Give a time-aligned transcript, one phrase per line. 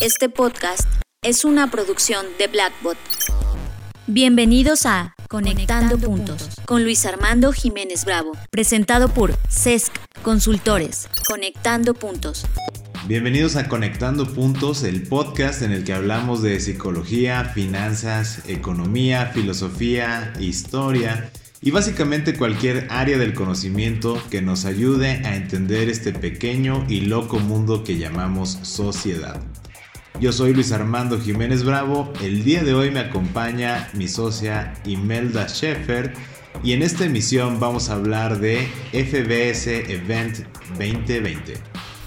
[0.00, 0.88] Este podcast
[1.22, 2.96] es una producción de Blackbot.
[4.06, 11.08] Bienvenidos a Conectando, Puntos con Luis Armando Jiménez Bravo, presentado por CESC Consultores.
[11.28, 12.44] Conectando Puntos.
[13.06, 20.32] Bienvenidos a Conectando Puntos, el podcast en el que hablamos de psicología, finanzas, economía, filosofía,
[20.40, 21.30] historia
[21.62, 27.38] y básicamente cualquier área del conocimiento que nos ayude a entender este pequeño y loco
[27.38, 29.40] mundo que llamamos sociedad.
[30.20, 35.48] Yo soy Luis Armando Jiménez Bravo, el día de hoy me acompaña mi socia Imelda
[35.48, 36.14] Sheffer
[36.62, 40.46] y en esta emisión vamos a hablar de FBS Event
[40.78, 41.54] 2020.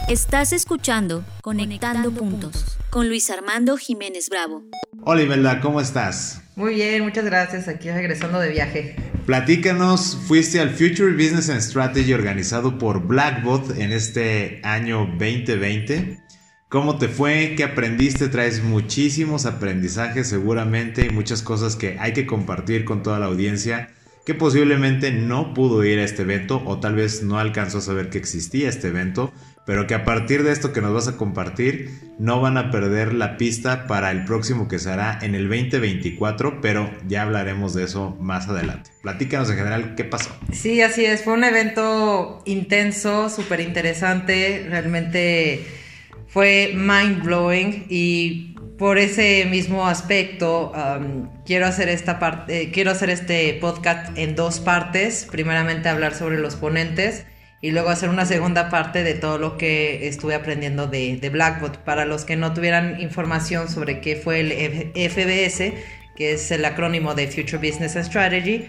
[0.08, 4.64] Estás escuchando Conectando, Puntos con Luis Armando Jiménez Bravo.
[5.04, 6.42] Hola Imelda, ¿cómo estás?
[6.56, 7.68] Muy bien, muchas gracias.
[7.68, 8.96] Aquí regresando de viaje.
[9.26, 16.27] Platícanos, fuiste al Future Business and Strategy organizado por Blackbot en este año 2020.
[16.70, 17.54] ¿Cómo te fue?
[17.56, 18.28] ¿Qué aprendiste?
[18.28, 23.88] Traes muchísimos aprendizajes seguramente y muchas cosas que hay que compartir con toda la audiencia
[24.26, 28.10] que posiblemente no pudo ir a este evento o tal vez no alcanzó a saber
[28.10, 29.32] que existía este evento,
[29.66, 33.14] pero que a partir de esto que nos vas a compartir no van a perder
[33.14, 38.18] la pista para el próximo que será en el 2024, pero ya hablaremos de eso
[38.20, 38.90] más adelante.
[39.04, 40.38] Platícanos en general qué pasó.
[40.52, 45.66] Sí, así es, fue un evento intenso, súper interesante, realmente
[46.38, 52.92] fue mind blowing y por ese mismo aspecto um, quiero hacer esta parte, eh, quiero
[52.92, 55.28] hacer este podcast en dos partes.
[55.32, 57.26] Primeramente hablar sobre los ponentes
[57.60, 61.80] y luego hacer una segunda parte de todo lo que estuve aprendiendo de, de, Blackbot.
[61.80, 64.52] Para los que no tuvieran información sobre qué fue el
[64.94, 65.74] FBS,
[66.16, 68.68] que es el acrónimo de Future Business Strategy,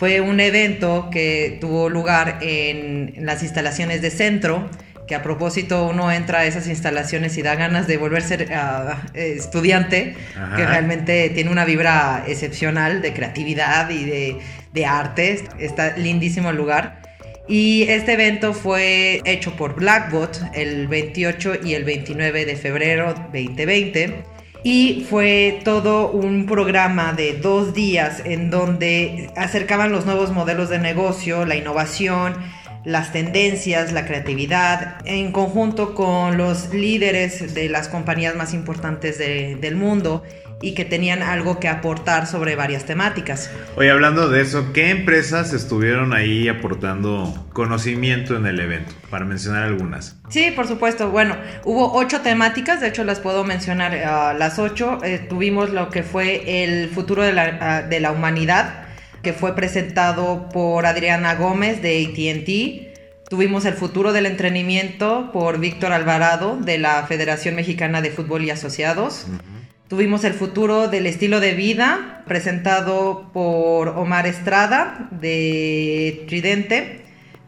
[0.00, 4.70] fue un evento que tuvo lugar en, las instalaciones de Centro,
[5.10, 10.14] que a propósito uno entra a esas instalaciones y da ganas de volverse uh, estudiante,
[10.54, 14.36] que realmente tiene una vibra excepcional de creatividad y de,
[14.72, 15.48] de arte.
[15.58, 17.02] Está lindísimo el lugar.
[17.48, 24.22] Y este evento fue hecho por Blackbot el 28 y el 29 de febrero 2020.
[24.62, 30.78] Y fue todo un programa de dos días en donde acercaban los nuevos modelos de
[30.78, 32.36] negocio, la innovación,
[32.84, 39.76] las tendencias, la creatividad, en conjunto con los líderes de las compañías más importantes del
[39.76, 40.22] mundo
[40.62, 43.50] y que tenían algo que aportar sobre varias temáticas.
[43.76, 48.92] Oye, hablando de eso, ¿qué empresas estuvieron ahí aportando conocimiento en el evento?
[49.08, 50.16] Para mencionar algunas.
[50.28, 51.10] Sí, por supuesto.
[51.10, 54.98] Bueno, hubo ocho temáticas, de hecho las puedo mencionar uh, las ocho.
[55.02, 58.84] Eh, tuvimos lo que fue el futuro de la, uh, de la humanidad,
[59.22, 63.28] que fue presentado por Adriana Gómez de ATT.
[63.28, 68.50] Tuvimos el futuro del entrenamiento por Víctor Alvarado de la Federación Mexicana de Fútbol y
[68.50, 69.26] Asociados.
[69.88, 77.02] Tuvimos el futuro del estilo de vida, presentado por Omar Estrada de Tridente.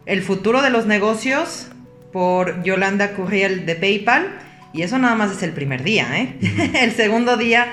[0.06, 1.68] El futuro de los negocios,
[2.12, 4.38] por Yolanda Curiel de PayPal.
[4.72, 6.36] Y eso nada más es el primer día, ¿eh?
[6.82, 7.66] el segundo día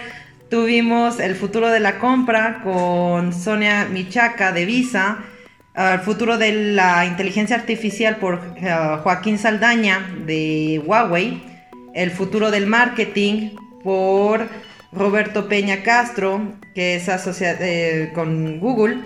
[0.50, 5.20] tuvimos el futuro de la compra con Sonia Michaca de Visa.
[5.76, 11.42] El futuro de la inteligencia artificial por uh, Joaquín Saldaña de Huawei.
[11.94, 13.52] El futuro del marketing
[13.84, 14.48] por
[14.92, 18.98] Roberto Peña Castro, que es asociado eh, con Google.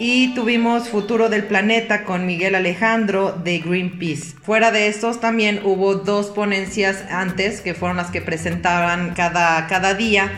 [0.00, 4.34] Y tuvimos Futuro del Planeta con Miguel Alejandro de Greenpeace.
[4.42, 9.94] Fuera de estos también hubo dos ponencias antes, que fueron las que presentaban cada, cada
[9.94, 10.32] día,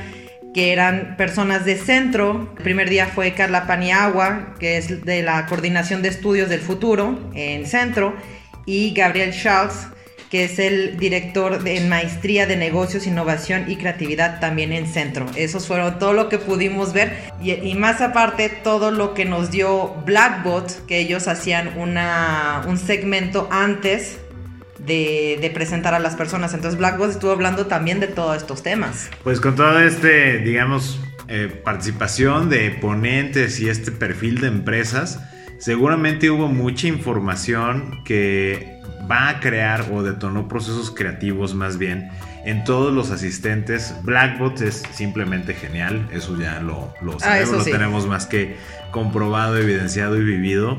[0.57, 2.49] que eran personas de centro.
[2.57, 7.31] El primer día fue Carla Paniagua, que es de la Coordinación de Estudios del Futuro
[7.35, 8.17] en centro,
[8.65, 9.89] y Gabriel Charles,
[10.31, 15.27] que es el director de Maestría de Negocios, Innovación y Creatividad también en Centro.
[15.37, 17.13] Esos fueron todo lo que pudimos ver
[17.43, 23.47] y, más aparte todo lo que nos dio Blackbot, que ellos hacían una, un segmento
[23.51, 24.21] antes
[24.79, 26.55] de, presentar a las personas.
[26.55, 29.11] Entonces Blackbot estuvo hablando también de todos estos temas.
[29.25, 35.21] Pues con todo este, digamos, eh, participación de ponentes y este perfil de empresas,
[35.59, 38.81] seguramente hubo mucha información que
[39.11, 42.11] va a crear o detonó procesos creativos más bien
[42.45, 43.95] en todos los asistentes.
[44.03, 48.57] Blackbot es simplemente genial, eso ya lo, lo ah, sabemos, lo tenemos más que
[48.91, 50.77] comprobado, evidenciado y vivido.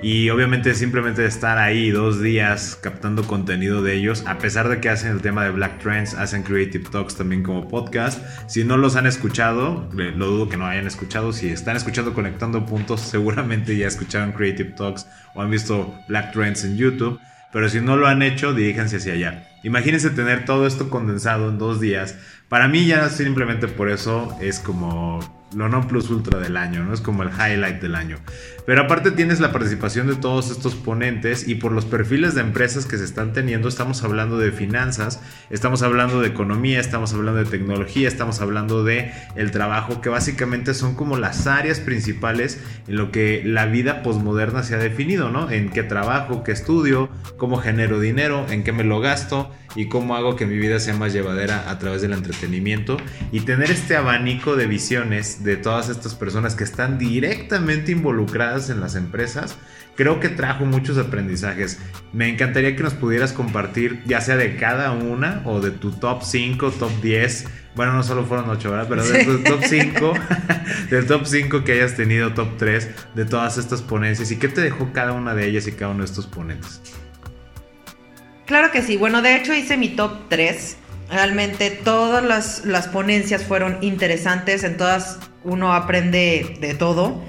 [0.00, 4.88] Y obviamente simplemente estar ahí dos días captando contenido de ellos, a pesar de que
[4.88, 8.24] hacen el tema de Black Trends, hacen Creative Talks también como podcast.
[8.46, 11.32] Si no los han escuchado, lo dudo que no hayan escuchado.
[11.32, 16.64] Si están escuchando Conectando Puntos, seguramente ya escucharon Creative Talks o han visto Black Trends
[16.64, 17.18] en YouTube.
[17.52, 19.48] Pero si no lo han hecho, diríjanse hacia allá.
[19.64, 22.16] Imagínense tener todo esto condensado en dos días.
[22.48, 26.92] Para mí ya simplemente por eso es como lo non plus ultra del año, ¿no?
[26.92, 28.18] Es como el highlight del año.
[28.66, 32.84] Pero aparte tienes la participación de todos estos ponentes y por los perfiles de empresas
[32.84, 37.50] que se están teniendo, estamos hablando de finanzas, estamos hablando de economía, estamos hablando de
[37.50, 43.10] tecnología, estamos hablando de el trabajo, que básicamente son como las áreas principales en lo
[43.10, 45.50] que la vida posmoderna se ha definido, ¿no?
[45.50, 47.08] En qué trabajo, qué estudio,
[47.38, 50.96] cómo genero dinero, en qué me lo gasto y cómo hago que mi vida sea
[50.96, 52.96] más llevadera a través del entretenimiento
[53.30, 58.80] y tener este abanico de visiones de todas estas personas que están directamente involucradas en
[58.80, 59.56] las empresas,
[59.94, 61.78] creo que trajo muchos aprendizajes.
[62.12, 66.24] Me encantaría que nos pudieras compartir, ya sea de cada una o de tu top
[66.24, 67.46] 5, top 10.
[67.76, 70.14] Bueno, no solo fueron 8 horas, pero de tu top 5,
[70.90, 74.60] del top 5 que hayas tenido, top 3, de todas estas ponencias y qué te
[74.60, 76.80] dejó cada una de ellas y cada uno de estos ponentes.
[78.48, 78.96] Claro que sí.
[78.96, 80.78] Bueno, de hecho hice mi top 3.
[81.10, 87.22] Realmente todas las, las, ponencias fueron interesantes, en todas uno aprende de todo.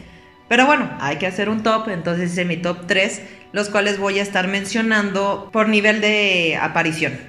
[0.47, 3.21] Pero bueno, hay que hacer un top, entonces hice mi top 3,
[3.51, 7.19] los cuales voy a estar mencionando por nivel de aparición.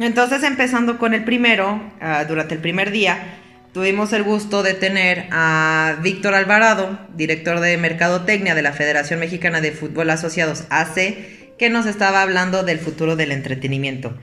[0.00, 3.38] Entonces, empezando con el primero, uh, durante el primer día,
[3.72, 9.60] tuvimos el gusto de tener a Víctor Alvarado, director de Mercadotecnia de la Federación Mexicana
[9.60, 14.16] de Fútbol Asociados AC, que nos estaba hablando del futuro del entretenimiento.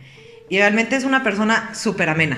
[0.49, 2.37] Y realmente es una persona súper amena.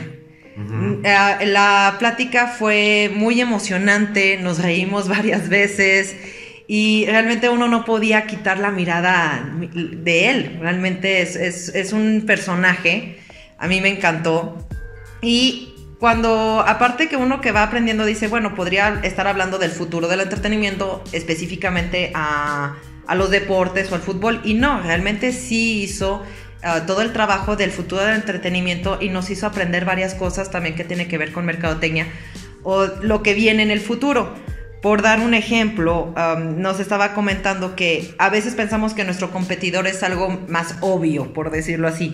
[1.04, 6.16] Eh, la plática fue muy emocionante, nos reímos varias veces
[6.68, 10.58] y realmente uno no podía quitar la mirada de él.
[10.62, 13.20] Realmente es, un personaje,
[13.58, 14.66] a mí me encantó.
[15.22, 20.08] Y cuando, aparte que uno que va aprendiendo dice, bueno, podría estar hablando del futuro
[20.08, 22.78] del entretenimiento específicamente a,
[23.08, 26.24] a los deportes o al fútbol, y no, realmente sí hizo
[26.88, 30.84] todo el trabajo del futuro del entretenimiento y nos hizo aprender varias cosas también que
[30.84, 32.08] tiene que ver con mercadotecnia
[32.64, 34.34] o lo que viene en el futuro.
[34.82, 36.14] Por dar un ejemplo,
[36.58, 41.52] nos estaba comentando que a veces pensamos que nuestro competidor es algo más obvio, por
[41.52, 42.14] decirlo así.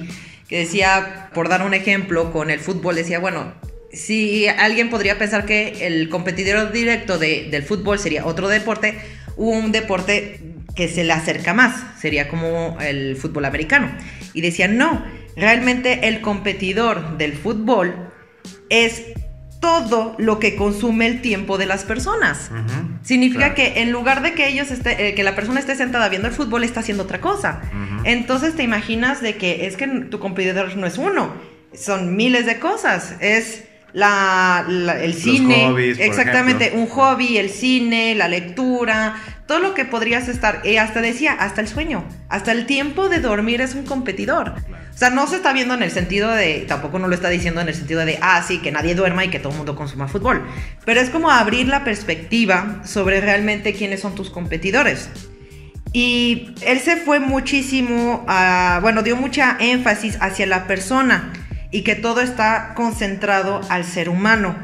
[0.50, 3.54] Que decía, por dar un ejemplo, con el fútbol, decía, bueno,
[3.94, 9.00] si alguien podría pensar que el competidor directo del fútbol sería otro deporte,
[9.38, 13.92] un deporte que se le acerca más, sería como el fútbol americano.
[14.34, 15.04] Y decían, no,
[15.36, 18.10] realmente el competidor del fútbol
[18.70, 19.04] es
[19.60, 22.50] todo lo que consume el tiempo de las personas.
[23.04, 26.28] Significa que en lugar de que ellos esté, eh, que la persona esté sentada viendo
[26.28, 27.62] el fútbol, está haciendo otra cosa.
[28.04, 31.34] Entonces te imaginas de que es que tu competidor no es uno,
[31.74, 33.16] son miles de cosas.
[33.20, 34.66] Es la,
[35.02, 39.16] el cine, exactamente, un hobby, el cine, la lectura,
[39.52, 43.20] todo lo que podrías estar, y hasta decía, hasta el sueño, hasta el tiempo de
[43.20, 44.54] dormir es un competidor.
[44.96, 47.60] O sea, no se está viendo en el sentido de, tampoco no lo está diciendo
[47.60, 50.48] en el sentido de, ah, sí, que nadie duerma y que todo mundo consuma fútbol,
[50.86, 55.10] pero es como abrir la perspectiva sobre realmente quiénes son tus competidores.
[55.92, 61.34] Y él se fue muchísimo, a, bueno, dio mucha énfasis hacia la persona
[61.72, 64.56] y que todo está concentrado al ser humano.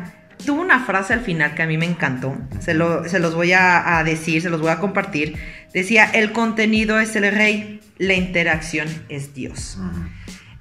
[0.47, 4.41] Tuvo una frase al final que a mí me encantó, se, los voy a, decir,
[4.41, 5.35] se los voy a compartir.
[5.73, 9.77] Decía, el contenido es el rey, la interacción es Dios.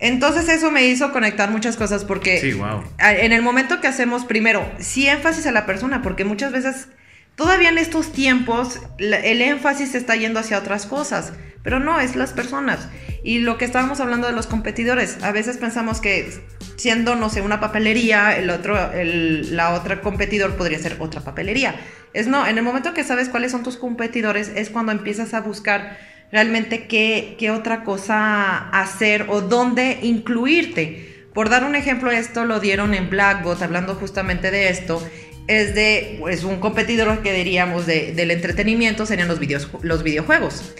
[0.00, 2.58] Entonces eso me hizo conectar muchas cosas porque
[2.98, 6.88] en el momento que hacemos primero, sí énfasis a la persona, porque muchas veces
[7.36, 12.32] Todavía en estos tiempos el énfasis está yendo hacia otras cosas, pero no, es las
[12.32, 12.88] personas.
[13.22, 16.32] Y lo que estábamos hablando de los competidores, a veces pensamos que
[16.76, 21.74] siendo, no sé, una papelería, el otro, la otra competidor podría ser otra papelería.
[22.12, 25.40] Es no, en el momento que sabes cuáles son tus competidores es cuando empiezas a
[25.40, 25.98] buscar
[26.32, 31.28] realmente qué, qué otra cosa hacer o dónde incluirte.
[31.32, 35.02] Por dar un ejemplo, esto lo dieron en Blackbot, hablando justamente de esto,
[35.46, 39.38] es de pues, un competidor que diríamos del entretenimiento serían los,
[39.82, 40.74] los videojuegos.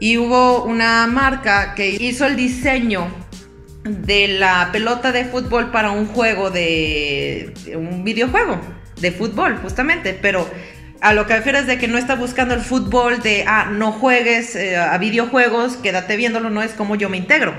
[0.00, 3.23] Y hubo una marca que hizo el diseño
[3.84, 8.60] de la pelota de fútbol para un juego de, un videojuego
[9.00, 10.48] de fútbol, justamente, pero
[11.00, 14.56] a lo que refieres de que no está buscando el fútbol de, ah, no juegues
[14.56, 17.54] eh, a videojuegos, quédate viéndolo, no es como yo me integro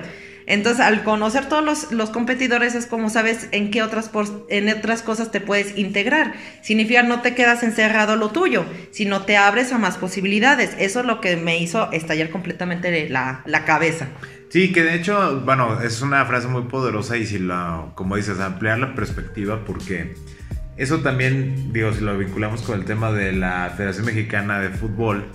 [0.47, 4.11] entonces, al conocer todos los, competidores es como sabes en qué otras,
[4.49, 6.33] en otras cosas te puedes integrar.
[6.61, 10.75] Significa no te quedas encerrado lo tuyo, sino te abres a más posibilidades.
[10.77, 14.07] Eso es lo que me hizo estallar completamente la, la cabeza.
[14.49, 18.39] Sí, que de hecho, bueno, es una frase muy poderosa y si la, como dices,
[18.39, 20.15] ampliar la perspectiva porque
[20.77, 25.25] eso también, digo, si lo vinculamos con el tema de la Federación Mexicana de Fútbol,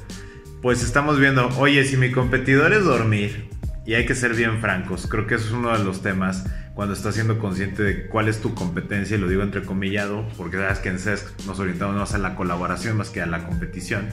[0.63, 3.51] pues estamos viendo, oye, si mi competidor es dormir,
[3.91, 5.07] y hay que ser bien francos.
[5.09, 8.41] Creo que eso es uno de los temas cuando estás siendo consciente de cuál es
[8.41, 12.19] tu competencia, y lo digo entrecomillado, porque sabes que en CESC nos orientamos más a
[12.19, 14.09] la colaboración más que a la competición.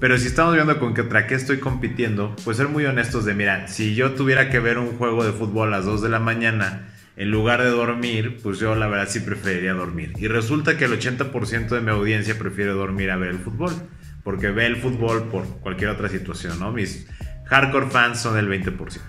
[0.00, 3.68] Pero si estamos viendo con contra qué estoy compitiendo, pues ser muy honestos de, mira,
[3.68, 6.88] si yo tuviera que ver un juego de fútbol a las 2 de la mañana,
[7.16, 10.12] en lugar de dormir, pues yo la verdad sí preferiría dormir.
[10.18, 13.72] Y resulta que el 80% de mi audiencia prefiere dormir a ver el fútbol,
[14.24, 16.72] porque ve el fútbol por cualquier otra situación, ¿no?
[16.72, 17.06] Mis
[17.46, 19.00] hardcore fans son el 20%.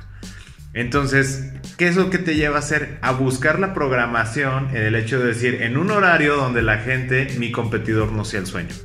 [0.74, 3.00] Entonces, ¿qué es lo que te lleva a hacer?
[3.02, 7.30] A buscar la programación en el hecho de decir, en un horario donde la gente,
[7.40, 8.76] mi competidor no sea el sueño.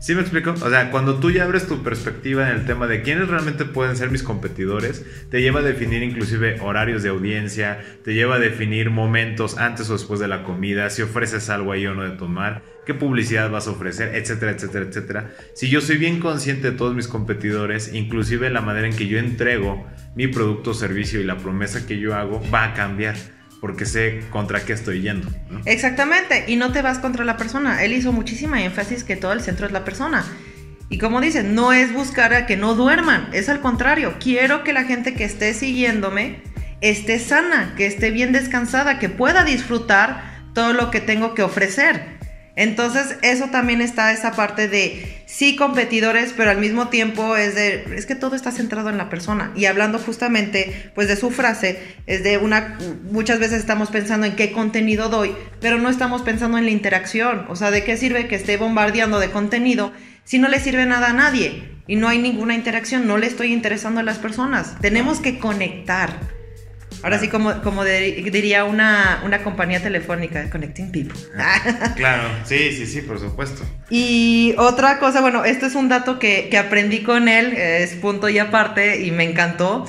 [0.00, 0.52] ¿Sí me explico?
[0.52, 3.98] O sea, cuando tú ya abres tu perspectiva en el tema de quiénes realmente pueden
[3.98, 8.88] ser mis competidores, te lleva a definir inclusive horarios de audiencia, te lleva a definir
[8.88, 12.62] momentos antes o después de la comida, si ofreces algo ahí o no de tomar,
[12.86, 15.30] qué publicidad vas a ofrecer, etcétera, etcétera, etcétera.
[15.54, 19.18] Si yo soy bien consciente de todos mis competidores, inclusive la manera en que yo
[19.18, 23.16] entrego mi producto o servicio y la promesa que yo hago va a cambiar
[23.60, 25.28] porque sé contra qué estoy yendo.
[25.66, 27.82] Exactamente, y no te vas contra la persona.
[27.84, 30.24] Él hizo muchísima énfasis que todo el centro es la persona.
[30.88, 34.72] Y como dicen, no es buscar a que no duerman, es al contrario, quiero que
[34.72, 36.42] la gente que esté siguiéndome
[36.80, 42.19] esté sana, que esté bien descansada, que pueda disfrutar todo lo que tengo que ofrecer.
[42.56, 47.84] Entonces, eso también está esa parte de sí competidores, pero al mismo tiempo es de
[47.96, 49.52] es que todo está centrado en la persona.
[49.56, 52.78] Y hablando justamente pues de su frase, es de una
[53.10, 57.46] muchas veces estamos pensando en qué contenido doy, pero no estamos pensando en la interacción,
[57.48, 59.92] o sea, de qué sirve que esté bombardeando de contenido
[60.24, 63.52] si no le sirve nada a nadie y no hay ninguna interacción, no le estoy
[63.52, 64.76] interesando a las personas.
[64.80, 66.39] Tenemos que conectar.
[67.02, 71.18] Ahora sí, como, como diría una, una, compañía telefónica, Connecting People.
[71.96, 73.62] claro, sí, sí, sí, por supuesto.
[73.88, 78.28] Y otra cosa, bueno, este es un dato que, que aprendí con él, es punto
[78.28, 79.86] y aparte, y me encantó.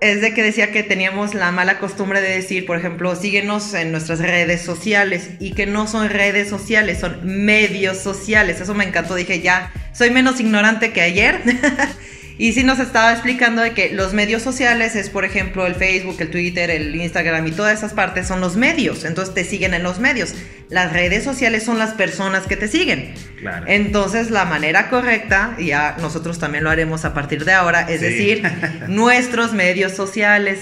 [0.00, 3.90] Es de que decía que teníamos la mala costumbre de decir, por ejemplo, síguenos en
[3.90, 8.60] nuestras redes sociales y que no son redes sociales, son medios sociales.
[8.60, 9.14] Eso me encantó.
[9.14, 11.40] Dije, ya, soy menos ignorante que ayer.
[12.36, 16.16] Y sí nos estaba explicando de que los medios sociales es, por ejemplo, el Facebook,
[16.18, 19.04] el Twitter, el Instagram y todas esas partes son los medios.
[19.04, 20.34] Entonces te siguen en los medios.
[20.68, 23.14] Las redes sociales son las personas que te siguen.
[23.38, 23.66] Claro.
[23.68, 28.00] Entonces la manera correcta, y ya nosotros también lo haremos a partir de ahora, es
[28.00, 28.42] decir,
[28.88, 30.58] nuestros medios sociales.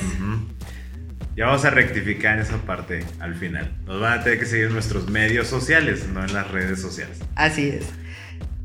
[1.35, 3.73] Ya vamos a rectificar esa parte al final.
[3.87, 7.19] Nos van a tener que seguir nuestros medios sociales, no en las redes sociales.
[7.35, 7.87] Así es.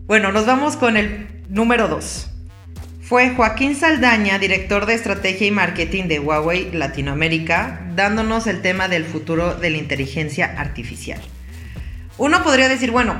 [0.08, 2.32] Bueno, nos vamos con el número 2
[3.08, 9.06] fue Joaquín Saldaña, director de estrategia y marketing de Huawei Latinoamérica, dándonos el tema del
[9.06, 11.22] futuro de la inteligencia artificial.
[12.18, 13.16] Uno podría decir, bueno,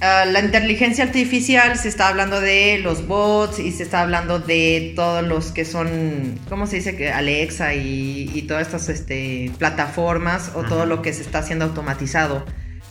[0.00, 4.92] ah, la inteligencia artificial se está hablando de los bots y se está hablando de
[4.96, 7.12] todos los que son, ¿cómo se dice?
[7.12, 12.44] Alexa y, todas estas este, plataformas o todo lo que se está haciendo automatizado.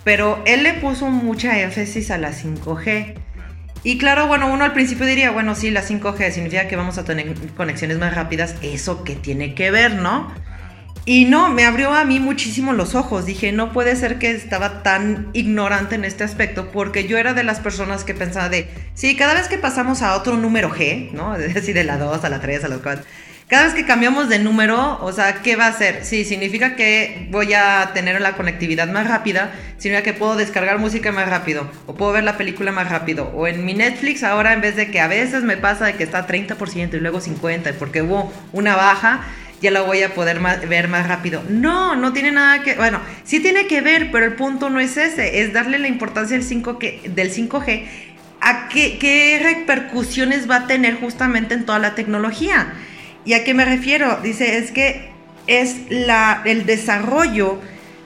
[0.06, 3.26] Pero él le puso mucha énfasis a la 5G
[3.88, 7.06] y claro, bueno, uno al principio diría, bueno, sí, la 5G significa que vamos a
[7.06, 10.29] tener conexiones más rápidas, eso que tiene que ver, ¿no?
[11.06, 13.25] Y no, me abrió a mí muchísimo los ojos.
[13.25, 17.46] Dije, no puede ser que estaba tan ignorante en este aspecto, porque yo era de
[17.46, 21.34] las personas que pensaba de, sí, cada vez que pasamos a otro número G, ¿no?
[21.38, 23.06] Es decir, de la 2 a la 3 a la 4
[23.48, 26.04] cada vez que cambiamos de número, o sea, ¿qué va a hacer?
[26.04, 31.13] Sí, significa que voy a tener la conectividad más rápida, significa que puedo descargar música
[31.13, 34.60] más rápido, o puedo ver la película más rápido, o en mi Netflix ahora en
[34.60, 38.01] vez de que a veces me pasa de que está 30% y luego 50% porque
[38.01, 39.22] hubo una baja,
[39.62, 41.42] ya la voy a poder ver más rápido.
[41.48, 44.98] No, no tiene nada que, bueno, sí tiene que ver, pero el punto no es
[44.98, 47.86] ese, es darle la importancia del 5G, del 5G
[48.42, 52.74] a qué, qué repercusiones va a tener justamente en toda la tecnología.
[53.27, 54.19] ¿Y a qué me refiero?
[54.24, 55.10] Dice, es que
[55.48, 57.60] es la, el desarrollo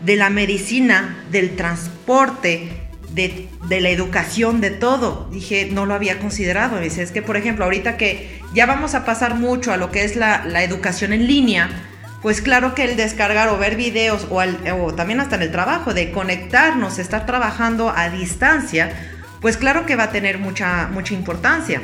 [0.03, 2.69] de la medicina, del transporte,
[3.11, 5.29] de, la educación, de todo.
[5.31, 6.79] Dije, no lo había considerado.
[6.79, 10.05] Dice, es que, por ejemplo, ahorita que ya vamos a pasar mucho a lo que
[10.05, 11.69] es la, educación en línea,
[12.23, 15.93] pues claro que el descargar o ver videos o, o, también hasta en el trabajo,
[15.93, 18.91] de conectarnos, estar trabajando a distancia,
[19.39, 21.81] pues claro que va a tener mucha, mucha importancia.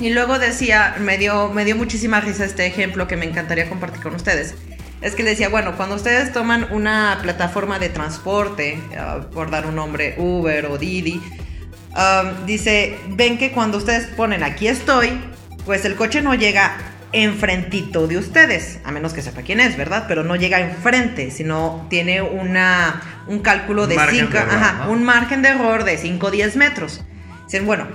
[0.00, 4.02] Y luego decía, me dio, me dio muchísima risa este ejemplo que me encantaría compartir
[4.02, 4.54] con ustedes.
[5.02, 9.76] Es que decía, bueno, cuando ustedes toman una plataforma de transporte, ah, por dar un
[9.76, 11.20] nombre, Uber o Didi,
[12.46, 15.20] dice, ven que cuando ustedes ponen aquí estoy,
[15.66, 16.76] pues el coche no llega
[17.12, 20.04] enfrentito de ustedes, a menos que sepa quién es, ¿verdad?
[20.06, 24.38] Pero no llega enfrente, sino tiene una, un cálculo de 5,
[24.88, 27.04] un margen de error de 5 o 10 metros.
[27.46, 27.88] Dicen, bueno,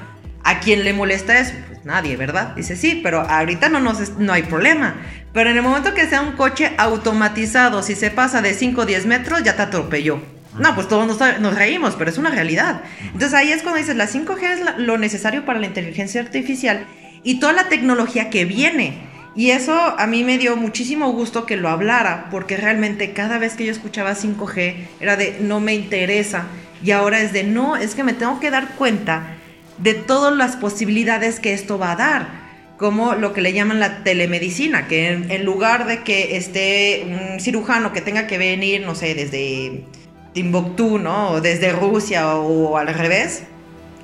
[0.44, 1.54] ¿a quién le molesta eso?
[1.86, 2.56] Nadie, ¿verdad?
[2.56, 4.96] Dice, sí, pero ahorita no, nos, no hay problema.
[5.32, 8.86] Pero en el momento que sea un coche automatizado, si se pasa de 5 o
[8.86, 10.20] 10 metros, ya te atropelló.
[10.58, 12.82] No, pues todos nos, reímos, pero es una realidad.
[13.04, 16.86] Entonces ahí es cuando dices, la 5G es lo necesario para la inteligencia artificial
[17.24, 18.98] y toda la tecnología que viene.
[19.36, 23.56] Y eso a mí me dio muchísimo gusto que lo hablara, porque realmente cada vez
[23.56, 26.46] que yo escuchaba 5G era de no me interesa.
[26.82, 29.35] Y ahora es de no, es que me tengo que dar cuenta
[29.78, 32.46] de todas las posibilidades que esto va a dar
[32.78, 37.94] como lo que le llaman la telemedicina, que en, lugar de que esté un cirujano
[37.94, 39.86] que tenga que venir, no sé, desde
[40.34, 41.32] Timbuktu, ¿no?
[41.32, 43.44] O desde Rusia o, al revés,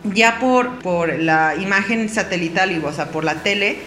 [0.04, 3.78] ya por, por la imagen satelital, y, o sea, por la tele,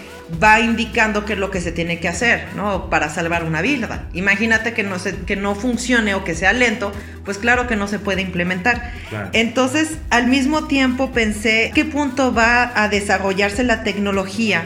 [0.43, 2.89] va indicando qué es lo que se tiene que hacer, ¿no?
[2.89, 4.09] Para salvar una vida.
[4.15, 6.93] Imagínate que no, se, que no funcione o que sea lento,
[7.25, 8.93] pues claro que no se puede implementar.
[9.33, 14.65] Entonces, al mismo tiempo pensé, ¿qué punto va a desarrollarse la tecnología?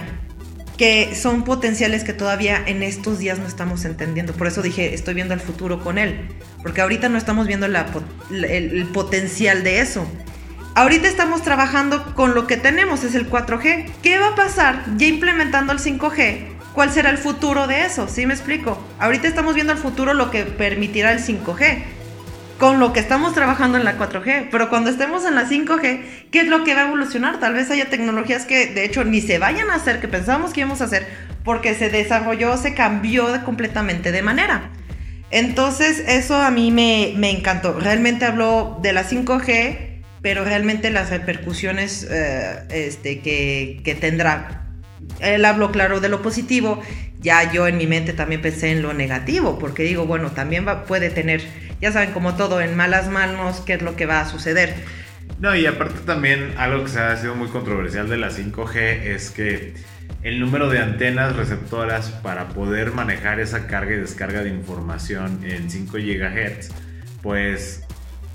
[0.76, 4.32] que son potenciales que todavía en estos días no estamos entendiendo.
[4.32, 6.28] Por eso dije, estoy viendo el futuro con él,
[6.62, 10.06] porque ahorita no estamos viendo el potencial de eso.
[10.78, 13.90] Ahorita estamos trabajando con lo que tenemos, es el 4G.
[14.00, 16.50] ¿Qué va a pasar ya implementando el 5G?
[16.72, 18.06] ¿Cuál será el futuro de eso?
[18.06, 18.80] ¿Sí me explico?
[19.00, 21.82] Ahorita estamos viendo el futuro lo que permitirá el 5G
[22.60, 26.40] con lo que estamos trabajando en la 4G, pero cuando estemos en la 5G, ¿qué
[26.42, 27.40] es lo que va a evolucionar?
[27.40, 30.60] Tal vez haya tecnologías que de hecho ni se vayan a hacer, que pensábamos que
[30.60, 31.08] íbamos a hacer,
[31.42, 34.70] porque se desarrolló, se cambió completamente de manera.
[35.32, 37.80] Entonces eso a mí me, me encantó.
[37.80, 39.87] Realmente habló de la 5G,
[40.22, 44.64] pero realmente las repercusiones eh, este, que, tendrá.
[45.20, 46.82] Él habló claro de lo positivo,
[47.20, 51.10] ya yo en mi mente también pensé en lo negativo, porque digo, bueno, también puede
[51.10, 51.42] tener,
[51.80, 54.74] ya saben, como todo, en malas manos, qué es lo que va a suceder.
[55.40, 59.30] No, y aparte también algo que se ha sido muy controversial de la 5G es
[59.30, 59.74] que
[60.22, 65.70] el número de antenas receptoras para poder manejar esa carga y descarga de información en
[65.70, 66.70] 5 GHz,
[67.22, 67.84] pues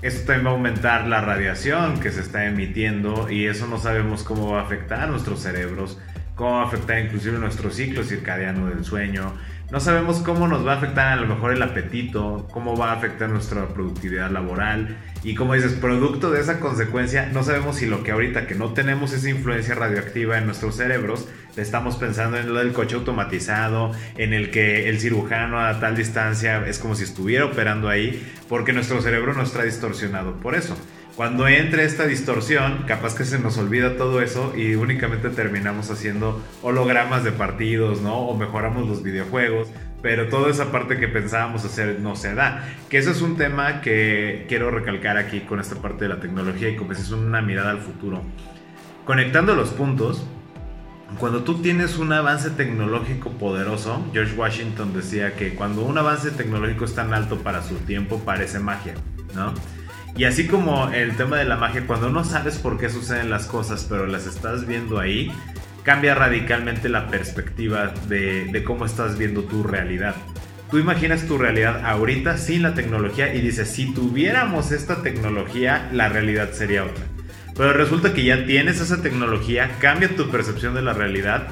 [0.04, 4.22] esto también va a aumentar la radiación que se está emitiendo y eso no sabemos
[4.22, 5.98] cómo va a afectar a nuestros cerebros,
[6.34, 9.32] cómo va a afectar inclusive nuestro ciclo circadiano del sueño.
[9.70, 12.96] No sabemos cómo nos va a afectar a lo mejor el apetito, cómo va a
[12.96, 18.02] afectar nuestra productividad laboral y como dices, producto de esa consecuencia, no sabemos si lo
[18.02, 22.58] que ahorita que no tenemos esa influencia radioactiva en nuestros cerebros, estamos pensando en lo
[22.58, 27.44] del coche automatizado, en el que el cirujano a tal distancia es como si estuviera
[27.44, 30.76] operando ahí, porque nuestro cerebro no está distorsionado por eso.
[31.16, 36.42] Cuando entre esta distorsión, capaz que se nos olvida todo eso y únicamente terminamos haciendo
[36.60, 38.18] hologramas de partidos, ¿no?
[38.18, 39.68] O mejoramos los videojuegos,
[40.02, 42.68] pero toda esa parte que pensábamos hacer no se da.
[42.90, 46.68] Que eso es un tema que quiero recalcar aquí con esta parte de la tecnología
[46.68, 48.22] y como es una mirada al futuro.
[49.04, 50.26] Conectando los puntos,
[51.18, 56.84] cuando tú tienes un avance tecnológico poderoso, George Washington decía que cuando un avance tecnológico
[56.84, 58.94] es tan alto para su tiempo parece magia,
[59.34, 59.54] ¿no?
[60.16, 63.46] Y así como el tema de la magia, cuando no sabes por qué suceden las
[63.46, 65.32] cosas, pero las estás viendo ahí,
[65.82, 70.14] cambia radicalmente la perspectiva de, cómo estás viendo tu realidad.
[70.70, 76.08] Tú imaginas tu realidad ahorita sin la tecnología y dices, si tuviéramos esta tecnología, la
[76.08, 77.04] realidad sería otra.
[77.56, 81.48] Pero resulta que ya tienes esa tecnología, cambia tu percepción de la realidad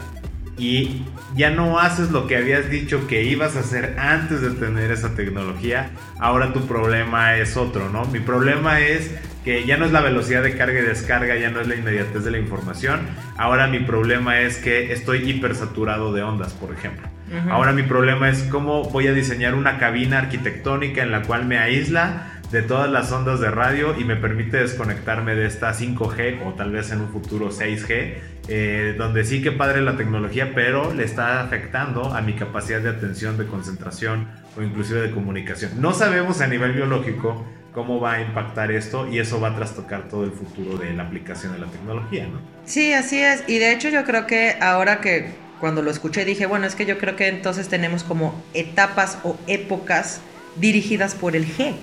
[0.59, 1.05] y
[1.37, 5.15] ya no haces lo que habías dicho que ibas a hacer antes de tener esa
[5.15, 5.91] tecnología.
[6.19, 8.05] Ahora tu problema es otro, ¿no?
[8.07, 9.11] Mi problema es
[9.45, 12.25] que ya no es la velocidad de carga y descarga, ya no es la inmediatez
[12.25, 13.01] de la información.
[13.37, 17.09] Ahora mi problema es que estoy hipersaturado de ondas, por ejemplo.
[17.49, 21.59] Ahora mi problema es cómo voy a diseñar una cabina arquitectónica en la cual me
[21.59, 26.53] aísla de todas las ondas de radio y me permite desconectarme de esta 5G o
[26.53, 28.15] tal vez en un futuro 6G,
[28.49, 32.91] eh, donde sí que padre la tecnología, pero le está afectando a mi capacidad de
[32.91, 35.73] atención, de concentración o inclusive de comunicación.
[35.81, 40.11] No sabemos a nivel biológico cómo va a impactar esto y eso va a trastocar
[40.11, 42.39] todo el futuro de la aplicación de la tecnología, ¿no?
[42.67, 43.45] Sí, así es.
[43.49, 46.85] Y de hecho yo creo que ahora que cuando lo escuché dije, bueno, es que
[46.85, 50.21] yo creo que entonces tenemos como etapas o épocas
[50.57, 51.77] dirigidas por el G.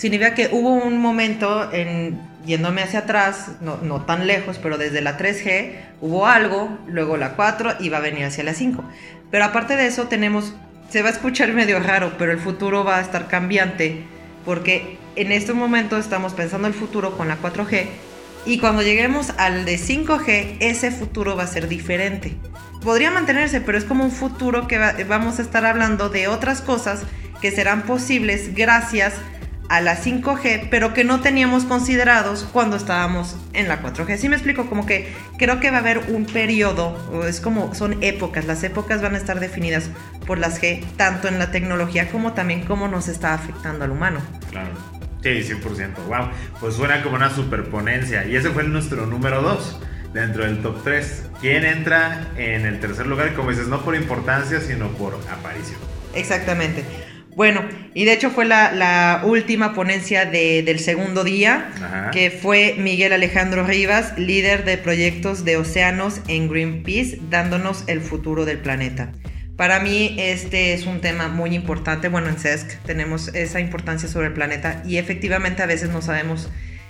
[0.00, 5.02] Significa que hubo un momento en yéndome hacia atrás, no, no, tan lejos, pero desde
[5.02, 8.82] la 3G hubo algo, luego la 4 y va a venir hacia la 5.
[9.30, 10.54] Pero aparte de eso tenemos,
[10.88, 14.04] se va a escuchar medio raro, pero el futuro va a estar cambiante
[14.46, 17.84] porque en este momento estamos pensando el futuro con la 4G
[18.46, 22.32] y cuando lleguemos al de 5G, ese futuro va a ser diferente.
[22.82, 27.02] Podría mantenerse, pero es como un futuro que vamos a estar hablando de otras cosas
[27.42, 29.39] que serán posibles gracias a
[29.78, 34.16] la 5G, pero que no teníamos considerados cuando estábamos en la 4G.
[34.16, 38.02] Sí me explico, como que creo que va a haber un periodo, es como son
[38.02, 39.90] épocas, las épocas van a estar definidas
[40.26, 44.20] por las G, tanto en la tecnología como también cómo nos está afectando al humano.
[44.50, 44.70] Claro.
[45.22, 46.06] Sí, 100%.
[46.08, 46.30] Wow.
[46.60, 48.24] Pues suena como una superponencia.
[48.24, 49.80] Y ese fue nuestro número 2
[50.14, 51.24] dentro del top 3.
[51.40, 53.34] ¿Quién entra en el tercer lugar?
[53.34, 55.78] Como dices, no por importancia, sino por aparición.
[56.14, 56.84] Exactamente.
[57.36, 57.62] Bueno,
[57.94, 61.70] y de hecho fue la, última ponencia del segundo día,
[62.12, 68.44] que fue Miguel Alejandro Rivas, líder de proyectos de océanos en Greenpeace, dándonos el futuro
[68.44, 69.12] del planeta.
[69.56, 72.08] Para mí este es un tema muy importante.
[72.08, 76.48] Bueno, en CESC tenemos esa importancia sobre el planeta y efectivamente a veces no sabemos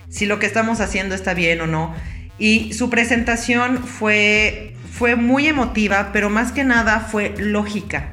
[0.09, 1.93] si lo que estamos haciendo está bien o no.
[2.39, 8.10] Y su presentación fue, fue muy emotiva, pero más que nada fue lógica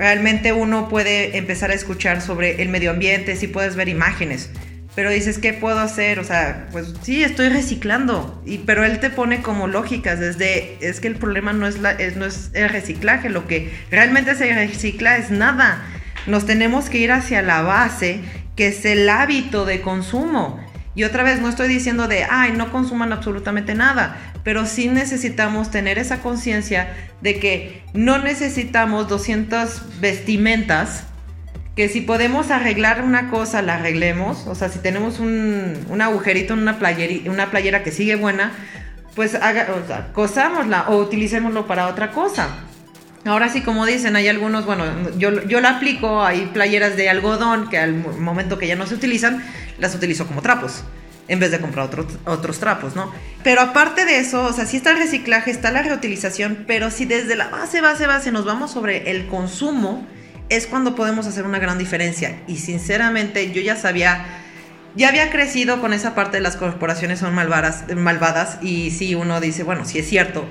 [0.00, 4.48] realmente uno puede empezar a escuchar sobre el medio ambiente, si puedes ver imágenes,
[4.94, 6.18] pero dices, ¿qué puedo hacer?
[6.18, 11.00] O sea, pues sí, estoy reciclando, y, pero él te pone como lógicas, desde, es
[11.00, 15.18] que el problema no es, la, no es el reciclaje, lo que realmente se recicla
[15.18, 15.84] es nada.
[16.26, 18.20] Nos tenemos que ir hacia la base,
[18.56, 20.66] que es el hábito de consumo.
[20.94, 25.70] Y otra vez, no estoy diciendo de, ay, no consuman absolutamente nada, pero sí necesitamos
[25.70, 31.04] tener esa conciencia de que no necesitamos 200 vestimentas,
[31.76, 34.46] que si podemos arreglar una cosa, la arreglemos.
[34.46, 38.52] O sea, si tenemos un, agujerito en una, playera, una playera que sigue buena,
[39.14, 42.48] pues haga, o cosámosla o utilicémoslo para otra cosa.
[43.26, 44.84] Ahora sí, como dicen, hay algunos, bueno,
[45.18, 48.94] yo, yo la aplico, hay playeras de algodón que al momento que ya no se
[48.94, 49.44] utilizan,
[49.78, 50.84] las utilizo como trapos
[51.30, 53.10] en vez de comprar otros, otros trapos, ¿no?
[53.44, 57.04] Pero aparte de eso, o sea, sí está el reciclaje, está la reutilización, pero si
[57.04, 60.04] desde la base, base, base nos vamos sobre el consumo,
[60.48, 62.42] es cuando podemos hacer una gran diferencia.
[62.48, 64.26] Y sinceramente, yo ya sabía,
[64.96, 69.40] ya había crecido con esa parte de las corporaciones son malvadas, malvadas y sí, uno
[69.40, 70.44] dice, bueno, sí es cierto,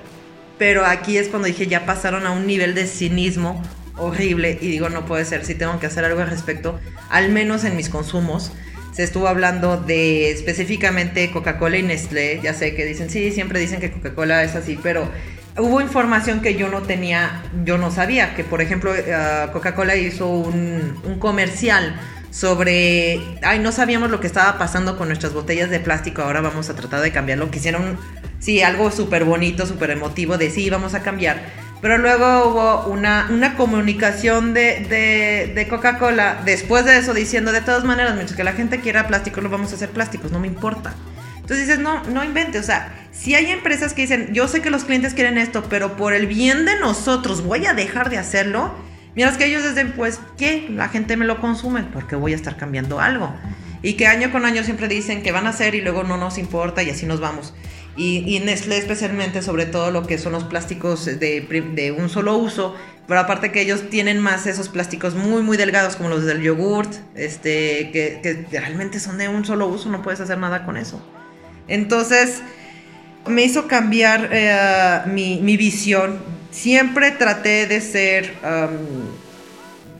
[0.57, 3.61] pero aquí es cuando dije, ya pasaron a un nivel de cinismo
[3.97, 7.65] horrible y digo, no puede ser, si tengo que hacer algo al respecto, al menos
[7.65, 8.53] en mis consumos
[8.91, 12.39] se estuvo hablando de específicamente Coca-Cola y Nestlé.
[12.41, 15.09] Ya sé que dicen, sí, siempre dicen que Coca-Cola es así, pero
[15.57, 20.27] hubo información que yo no tenía, yo no sabía, que por ejemplo eh, Coca-Cola hizo
[20.29, 21.99] un, comercial
[22.31, 26.69] sobre, ay, no sabíamos lo que estaba pasando con nuestras botellas de plástico, ahora vamos
[26.69, 27.49] a tratar de cambiarlo.
[27.49, 27.97] Quisieron,
[28.39, 31.41] sí, algo súper bonito, súper emotivo de sí, vamos a cambiar
[31.81, 37.85] pero luego hubo una, una comunicación de, de, Coca-Cola después de eso diciendo, de todas
[37.85, 40.93] maneras, mientras que la gente quiera plástico, lo vamos a hacer plásticos, no me importa.
[41.35, 44.69] Entonces dices, no, no invente, o sea, si hay empresas que dicen, yo sé que
[44.69, 48.75] los clientes quieren esto, pero por el bien de nosotros voy a dejar de hacerlo,
[49.15, 50.67] miras que ellos dicen, pues, ¿qué?
[50.69, 53.33] La gente me lo consume, porque voy a estar cambiando algo.
[53.81, 56.37] Y que año con año siempre dicen que van a hacer y luego no nos
[56.37, 57.53] importa y así nos vamos
[57.99, 62.37] y, y, Nestlé especialmente sobre todo lo que son los plásticos de, de, un solo
[62.37, 62.75] uso,
[63.07, 66.93] pero aparte que ellos tienen más esos plásticos muy muy delgados como los del yogurt,
[67.15, 71.01] este, que, que realmente son de un solo uso, no puedes hacer nada con eso.
[71.67, 72.41] Entonces
[73.27, 76.19] me hizo cambiar eh, mi, mi, visión.
[76.51, 78.33] Siempre traté de ser,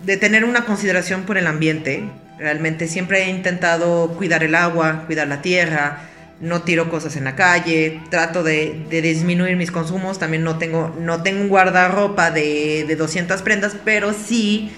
[0.06, 2.10] de tener una consideración por el ambiente.
[2.38, 6.10] Realmente siempre he intentado cuidar el agua, cuidar la tierra,
[6.42, 11.22] no tiro cosas en la calle, trato de, disminuir mis consumos, también no tengo, no
[11.22, 14.72] tengo un guardarropa de, de 200 prendas, pero sí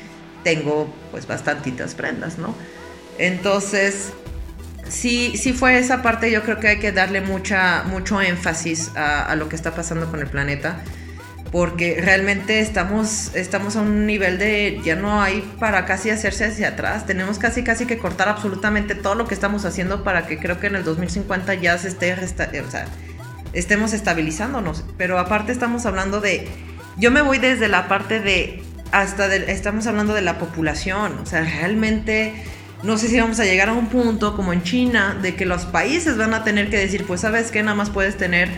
[0.43, 2.56] tengo pues bastantitas prendas, ¿no?
[3.19, 4.12] Entonces,
[4.88, 9.26] sí, sí fue esa parte, yo creo que hay que darle mucha, mucho énfasis a,
[9.26, 10.84] a lo que está pasando con el planeta
[11.52, 16.70] porque realmente estamos, estamos a un nivel de ya no hay para casi hacerse hacia
[16.70, 20.60] atrás, tenemos casi casi que cortar absolutamente todo lo que estamos haciendo para que creo
[20.60, 22.86] que en el 2050 ya se esté, o sea,
[23.52, 26.48] estemos estabilizándonos, pero aparte estamos hablando de,
[26.98, 31.42] yo me voy desde la parte de, hasta estamos hablando de la población, o sea,
[31.42, 32.34] realmente
[32.84, 35.66] no sé si vamos a llegar a un punto como en China, de que los
[35.66, 38.50] países van a tener que decir, pues sabes que nada más puedes tener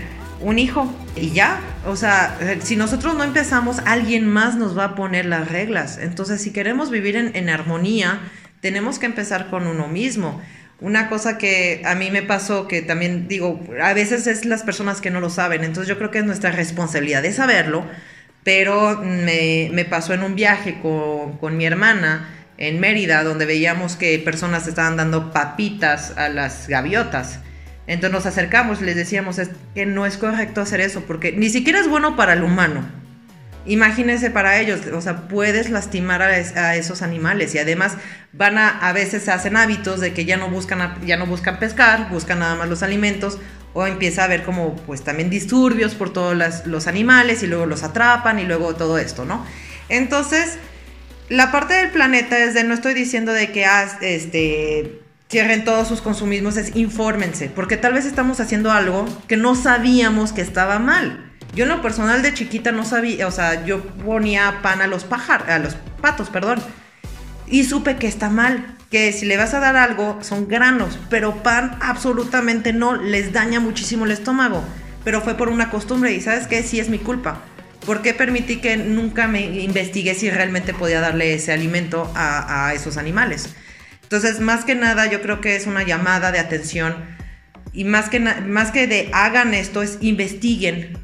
[0.43, 1.59] un hijo y ya.
[1.85, 5.97] O sea, si nosotros no empezamos, alguien más nos va a poner las reglas.
[5.97, 8.19] Entonces, si queremos vivir en, armonía,
[8.61, 10.41] tenemos que empezar con uno mismo.
[10.79, 15.01] Una cosa que a mí me pasó, que también digo, a veces es las personas
[15.01, 17.85] que no lo saben, entonces yo creo que es nuestra responsabilidad de saberlo,
[18.43, 22.27] pero me, me pasó en un viaje con, con mi hermana
[22.57, 27.39] en Mérida, donde veíamos que personas estaban dando papitas a las gaviotas.
[27.85, 29.39] Entonces nos acercamos, les decíamos
[29.75, 32.81] que no es correcto hacer eso, porque ni siquiera es bueno para el humano.
[33.65, 37.95] Imagínense para ellos, o sea, puedes lastimar a, esos animales y además
[38.33, 42.09] van a, a veces hacen hábitos de que ya no buscan, ya no buscan pescar,
[42.09, 43.39] buscan nada más los alimentos
[43.73, 47.83] o empieza a haber como pues también disturbios por todos los animales y luego los
[47.83, 49.45] atrapan y luego todo esto, ¿no?
[49.89, 50.57] Entonces,
[51.29, 55.01] la parte del planeta es de, no estoy diciendo de que ah, este,
[55.33, 60.31] cierren todos sus consumismos, es infórmense, porque tal vez estamos haciendo algo que no sabíamos
[60.31, 61.33] que estaba mal.
[61.55, 65.05] Yo en lo personal de chiquita no sabía, o sea, yo ponía pan a los
[65.05, 66.59] pájaros, a los patos, perdón.
[67.47, 71.41] Y supe que está mal, que si le vas a dar algo son granos, pero
[71.41, 74.63] pan absolutamente no, les daña muchísimo el estómago.
[75.03, 77.41] Pero fue por una costumbre y sabes qué, sí es mi culpa.
[77.87, 82.97] ¿Por qué permití que nunca me investigué si realmente podía darle ese alimento a esos
[82.97, 83.49] animales?
[84.13, 86.93] Entonces, más que nada, yo creo que es una llamada de atención
[87.73, 90.99] y más que, más que de hagan esto, es investiguen.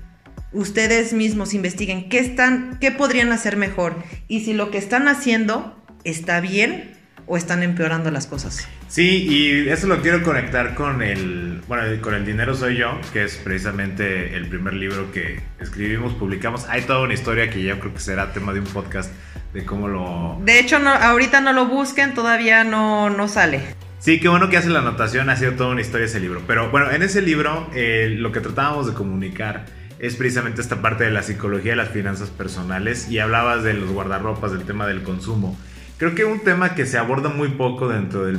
[0.53, 3.95] Ustedes mismos investiguen qué están, qué podrían hacer mejor.
[4.27, 6.98] Y si lo que están haciendo está bien
[7.29, 8.67] o están empeorando las cosas.
[8.87, 13.23] Sí, y eso lo quiero conectar con el, bueno, con el dinero soy yo, que
[13.23, 16.65] es precisamente el primer libro que escribimos, publicamos.
[16.69, 19.13] Hay toda una historia que yo creo que será tema de un podcast
[19.53, 20.39] de cómo lo.
[20.43, 23.61] De hecho, no, ahorita no lo busquen, todavía no, no sale.
[23.99, 26.41] Sí, qué bueno que hace la anotación, ha sido toda una historia ese libro.
[26.47, 29.65] Pero bueno, en ese libro eh, lo que tratábamos de comunicar
[29.99, 33.91] es precisamente esta parte de la psicología de las finanzas personales y hablabas de los
[33.91, 35.55] guardarropas, del tema del consumo.
[35.99, 38.38] Creo que un tema que se aborda muy poco dentro del,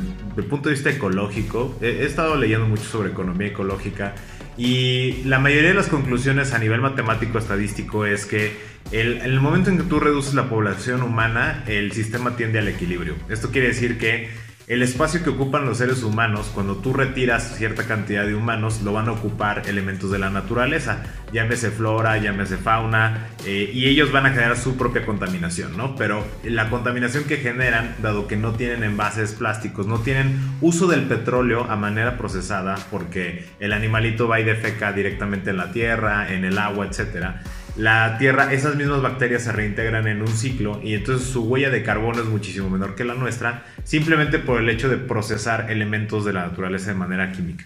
[0.49, 4.15] punto de vista ecológico, he, estado leyendo mucho sobre economía ecológica
[4.57, 8.57] y la mayoría de las conclusiones a nivel matemático estadístico es que
[8.93, 12.69] el, en el momento en que tú reduces la población humana, el sistema tiende al
[12.69, 13.15] equilibrio.
[13.29, 14.31] Esto quiere decir que
[14.71, 18.93] el espacio que ocupan los seres humanos, cuando tú retiras cierta cantidad de humanos, lo
[18.93, 21.03] van a ocupar elementos de la naturaleza,
[21.33, 25.97] llámese flora, llámese fauna, eh, y ellos van a generar su propia contaminación, ¿no?
[25.97, 31.03] Pero la contaminación que generan, dado que no tienen envases plásticos, no tienen uso del
[31.03, 36.45] petróleo a manera procesada, porque el animalito va y defeca directamente en la tierra, en
[36.45, 37.43] el agua, etcétera
[37.81, 41.83] la Tierra, esas mismas bacterias se reintegran en un ciclo y entonces su huella de
[41.83, 46.35] carbono es muchísimo menor que la nuestra, simplemente por el hecho de procesar elementos de
[46.35, 47.65] la naturaleza de manera química.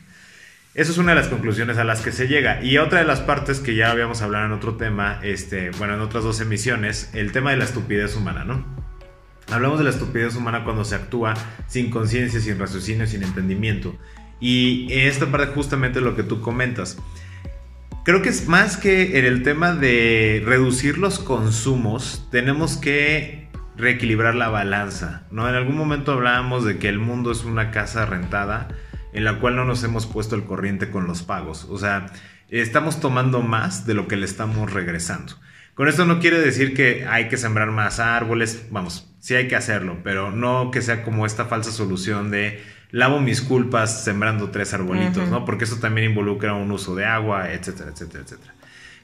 [0.74, 2.62] Esa es una de las conclusiones a las que se llega.
[2.62, 6.00] Y otra de las partes que ya habíamos hablado en otro tema, este, bueno, en
[6.00, 8.64] otras dos emisiones, el tema de la estupidez humana, ¿no?
[9.50, 11.34] Hablamos de la estupidez humana cuando se actúa
[11.66, 13.96] sin conciencia, sin raciocinio, sin entendimiento.
[14.38, 16.98] Y esta parte justamente lo que tú comentas.
[18.04, 24.34] Creo que es más que en el tema de reducir los consumos, tenemos que reequilibrar
[24.34, 25.48] la balanza, ¿no?
[25.48, 28.68] En algún momento hablábamos de que el mundo es una casa rentada
[29.14, 32.12] en la cual no nos hemos puesto el corriente con los pagos, o sea,
[32.50, 35.36] estamos tomando más de lo que le estamos regresando.
[35.72, 39.56] Con esto no quiere decir que hay que sembrar más árboles, vamos, sí hay que
[39.56, 42.62] hacerlo, pero no que sea como esta falsa solución de
[42.94, 45.44] lavo mis culpas sembrando tres arbolitos, ¿no?
[45.44, 48.54] Porque eso también involucra un uso de agua, etcétera, etcétera, etcétera.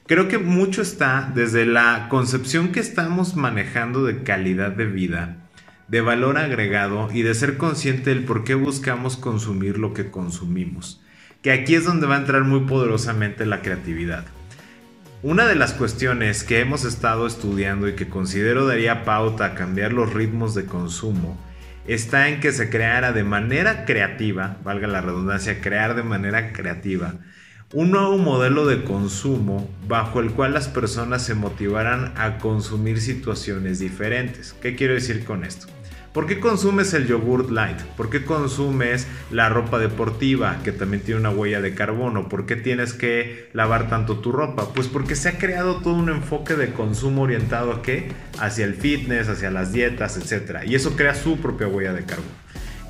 [0.07, 5.39] Creo que mucho está desde la concepción que estamos manejando de calidad de vida,
[5.89, 11.03] de valor agregado y de ser consciente del por qué buscamos consumir lo que consumimos.
[11.43, 14.25] Que aquí es donde va a entrar muy poderosamente la creatividad.
[15.25, 19.93] Una de las cuestiones que hemos estado estudiando y que considero daría pauta a cambiar
[19.93, 21.37] los ritmos de consumo
[21.93, 27.15] está en que se creara de manera creativa, valga la redundancia, crear de manera creativa,
[27.73, 33.79] un nuevo modelo de consumo bajo el cual las personas se motivaran a consumir situaciones
[33.79, 34.55] diferentes.
[34.61, 35.69] ¿Qué quiero decir con esto?
[36.13, 37.79] ¿Por qué consumes el yogurt light?
[37.97, 42.29] ¿Por qué consumes la ropa deportiva que también tiene una huella de carbono?
[42.29, 44.73] ¿Por qué tienes que lavar tanto tu ropa?
[44.75, 48.09] Pues porque se ha creado todo un enfoque de consumo orientado a qué?
[48.41, 50.63] Hacia el fitness, hacia las dietas, etc.
[50.67, 52.40] Y eso crea su propia huella de carbono.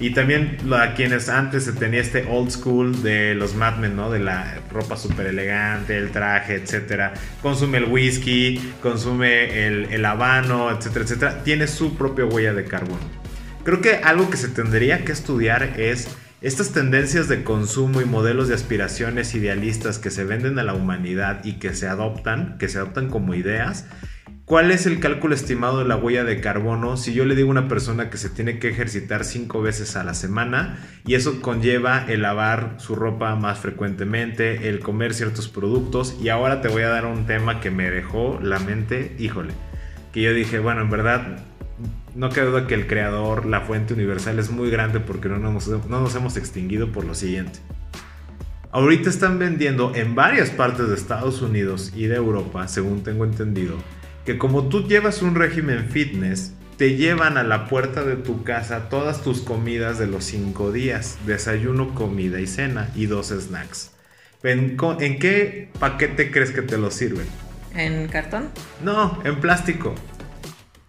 [0.00, 4.10] Y también a quienes antes se tenía este old school de los madmen, ¿no?
[4.10, 7.12] De la ropa súper elegante, el traje, etcétera.
[7.42, 11.44] Consume el whisky, consume el, el habano, etcétera, etcétera.
[11.44, 13.20] Tiene su propia huella de carbono.
[13.62, 16.08] Creo que algo que se tendría que estudiar es
[16.40, 21.44] estas tendencias de consumo y modelos de aspiraciones idealistas que se venden a la humanidad
[21.44, 23.84] y que se adoptan, que se adoptan como ideas
[24.50, 27.52] ¿Cuál es el cálculo estimado de la huella de carbono si yo le digo a
[27.52, 32.04] una persona que se tiene que ejercitar cinco veces a la semana y eso conlleva
[32.08, 36.88] el lavar su ropa más frecuentemente, el comer ciertos productos y ahora te voy a
[36.88, 39.52] dar un tema que me dejó la mente, híjole,
[40.12, 41.44] que yo dije, bueno, en verdad
[42.16, 45.68] no queda duda que el creador, la fuente universal es muy grande porque no nos,
[45.68, 47.60] no nos hemos extinguido por lo siguiente.
[48.72, 53.76] Ahorita están vendiendo en varias partes de Estados Unidos y de Europa, según tengo entendido,
[54.24, 58.88] que como tú llevas un régimen fitness, te llevan a la puerta de tu casa
[58.88, 63.92] todas tus comidas de los cinco días, desayuno, comida y cena y dos snacks.
[64.42, 67.26] ¿En, en qué paquete crees que te lo sirven?
[67.74, 68.48] ¿En cartón?
[68.82, 69.94] No, en plástico.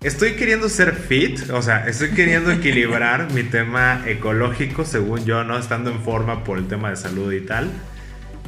[0.01, 5.57] Estoy queriendo ser fit, o sea, estoy queriendo equilibrar mi tema ecológico, según yo, no
[5.57, 7.69] estando en forma por el tema de salud y tal.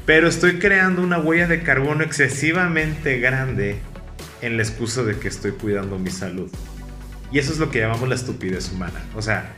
[0.05, 3.79] Pero estoy creando una huella de carbono excesivamente grande
[4.43, 6.51] en la excusa de que estoy cuidando mi salud.
[7.31, 9.01] Y eso es lo que llamamos la estupidez humana.
[9.15, 9.55] O sea,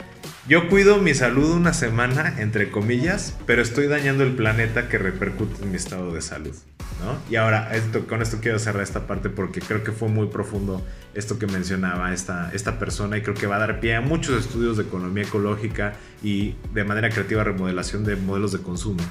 [0.47, 5.63] yo cuido mi salud una semana, entre comillas, pero estoy dañando el planeta que repercute
[5.63, 6.55] en mi estado de salud.
[7.03, 7.17] ¿no?
[7.29, 10.85] Y ahora, esto, con esto quiero cerrar esta parte porque creo que fue muy profundo
[11.15, 14.39] esto que mencionaba esta, esta persona y creo que va a dar pie a muchos
[14.39, 19.03] estudios de economía ecológica y de manera creativa remodelación de modelos de consumo.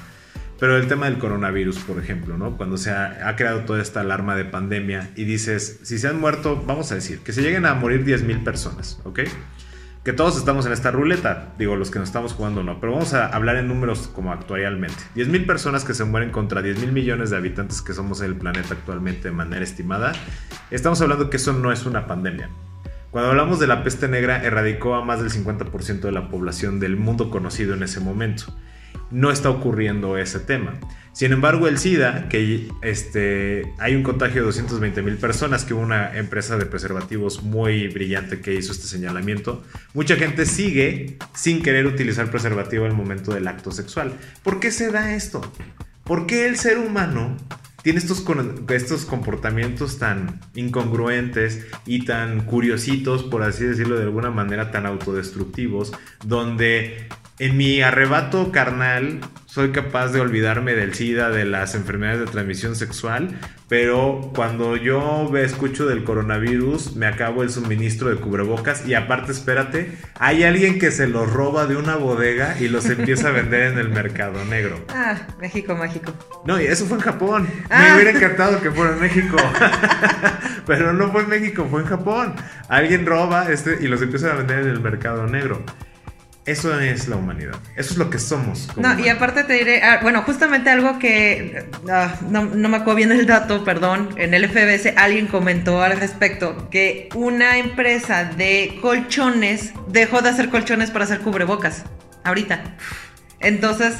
[0.59, 2.55] Pero el tema del coronavirus, por ejemplo, ¿no?
[2.55, 6.19] Cuando se ha, ha, creado toda esta alarma de pandemia y dices, si se han
[6.19, 9.19] muerto, vamos a decir, que se lleguen a morir 10.000 personas, ¿ok?
[10.05, 13.13] Que todos estamos en esta ruleta, digo, los que nos estamos jugando no, pero vamos
[13.13, 15.03] a hablar en números como actualmente.
[15.15, 18.75] 10.000 personas que se mueren contra 10.000 millones de habitantes que somos en el planeta
[18.75, 20.13] actualmente de manera estimada.
[20.71, 22.49] Estamos hablando que eso no es una pandemia.
[23.11, 26.97] Cuando hablamos de la peste negra, erradicó a más del 50% de la población del
[26.97, 28.53] mundo conocido en ese momento
[29.15, 30.73] no está ocurriendo ese tema.
[31.13, 36.17] Sin embargo, el SIDA, que este, hay un contagio de 220 mil personas, que una
[36.17, 42.29] empresa de preservativos muy brillante que hizo este señalamiento, mucha gente sigue sin querer utilizar
[42.29, 44.11] preservativo el momento del acto sexual.
[44.43, 45.41] ¿Por qué se da esto?
[46.03, 47.37] ¿Por qué el ser humano
[47.81, 48.25] tiene estos,
[48.69, 55.93] estos comportamientos tan incongruentes y tan curiositos, por así decirlo de alguna manera, tan autodestructivos,
[56.25, 62.25] donde en mi arrebato carnal soy capaz de olvidarme del SIDA, de las enfermedades de
[62.25, 68.95] transmisión sexual, pero cuando yo escucho del coronavirus me acabo el suministro de cubrebocas y
[68.95, 73.31] aparte espérate, hay alguien que se los roba de una bodega y los empieza a
[73.31, 74.83] vender en el mercado negro.
[74.97, 76.13] Ah, México mágico.
[76.45, 77.47] No, y eso fue en Japón.
[77.69, 77.93] Me ah.
[77.95, 79.35] hubiera encantado que fuera en México.
[80.65, 82.33] pero no fue en México, fue en Japón.
[82.69, 85.63] Alguien roba este y los empieza a vender en el mercado negro.
[86.45, 87.55] Eso es la humanidad.
[87.75, 88.69] Eso es lo que somos.
[88.77, 93.11] No, y aparte te diré, ah, bueno, justamente algo que ah, no, me acuerdo bien
[93.11, 99.73] el dato, perdón, en el FBS alguien comentó al respecto que una empresa de colchones
[99.87, 101.83] dejó de hacer colchones para hacer cubrebocas.
[102.23, 102.75] Ahorita.
[103.39, 103.95] Entonces,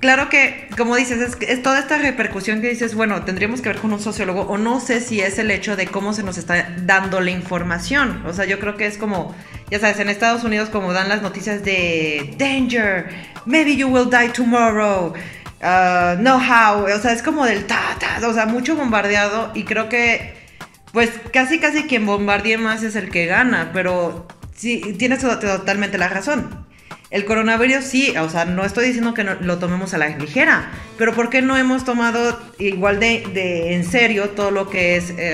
[0.00, 3.92] claro que, como dices, es, toda esta repercusión que dices, bueno, tendríamos que ver con
[3.92, 7.20] un sociólogo, o no sé si es el hecho de cómo se nos está dando
[7.20, 8.24] la información.
[8.26, 9.34] O sea, yo creo que es como,
[9.70, 13.08] ya sabes, en Estados Unidos como dan las noticias de danger,
[13.46, 15.12] maybe you will die tomorrow.
[15.62, 19.64] Uh, no how, o sea, es como del ta, ta, o sea, mucho bombardeado y
[19.64, 20.34] creo que,
[20.92, 26.08] pues casi casi quien bombardee más es el que gana, pero sí, tienes totalmente la
[26.08, 26.63] razón.
[27.14, 31.14] El coronavirus sí, o sea, no estoy diciendo que lo tomemos a la ligera, pero
[31.14, 35.32] ¿por qué no hemos tomado igual de, en serio todo lo que es eh,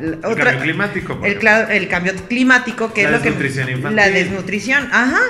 [0.00, 1.20] el cambio climático?
[1.22, 1.38] El,
[1.70, 3.28] el, cambio climático, que es lo que...
[3.28, 3.94] Infantil.
[3.94, 5.20] La desnutrición, ajá.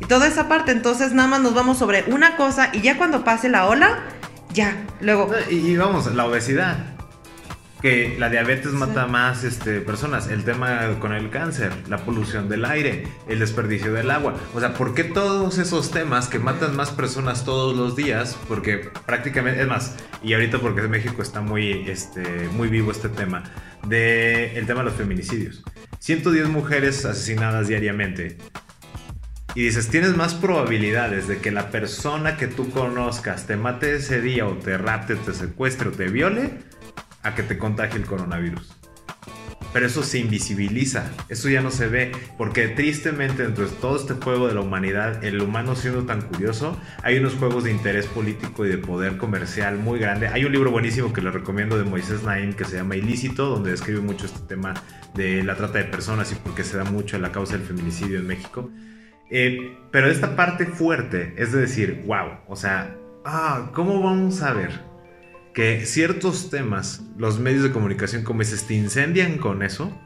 [0.00, 3.24] Y toda esa parte, entonces nada más nos vamos sobre una cosa y ya cuando
[3.24, 4.04] pase la ola,
[4.52, 5.32] ya, luego...
[5.50, 6.76] y vamos, la obesidad
[7.80, 12.64] que la diabetes mata más este, personas, el tema con el cáncer, la polución del
[12.64, 14.34] aire, el desperdicio del agua.
[14.54, 18.36] O sea, ¿por qué todos esos temas que matan más personas todos los días?
[18.48, 23.08] Porque prácticamente, es más, y ahorita porque en México está muy, este, muy vivo este
[23.08, 23.44] tema,
[23.86, 25.62] de el tema de los feminicidios.
[26.00, 28.36] 110 mujeres asesinadas diariamente.
[29.54, 34.20] Y dices, tienes más probabilidades de que la persona que tú conozcas te mate ese
[34.20, 36.70] día o te rate, te secuestre o te viole
[37.22, 38.80] a que te contagie el coronavirus.
[39.72, 44.14] Pero eso se invisibiliza, eso ya no se ve, porque tristemente dentro de todo este
[44.14, 48.66] juego de la humanidad, el humano siendo tan curioso, hay unos juegos de interés político
[48.66, 50.26] y de poder comercial muy grande.
[50.26, 53.70] Hay un libro buenísimo que le recomiendo de Moisés Naim que se llama Ilícito, donde
[53.70, 54.74] describe mucho este tema
[55.14, 57.64] de la trata de personas y por qué se da mucho en la causa del
[57.64, 58.70] feminicidio en México.
[59.30, 64.52] Eh, pero esta parte fuerte es de decir, wow, o sea, ah, ¿cómo vamos a
[64.52, 64.89] ver
[65.54, 69.98] que ciertos temas, los medios de comunicación como dices, te incendian con eso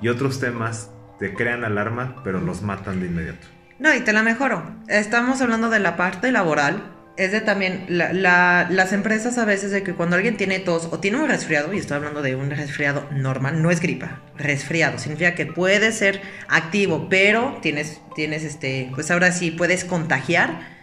[0.00, 3.46] y otros temas te crean alarma, pero los matan de inmediato.
[3.78, 4.74] No, y te la mejoro.
[4.88, 6.92] Estamos hablando de la parte laboral.
[7.16, 11.16] Es de también las empresas a veces de que cuando alguien tiene tos o tiene
[11.16, 15.46] un resfriado, y estoy hablando de un resfriado normal, no es gripa, resfriado, significa que
[15.46, 20.75] puede ser activo, pero tienes, tienes este, pues ahora sí puedes contagiar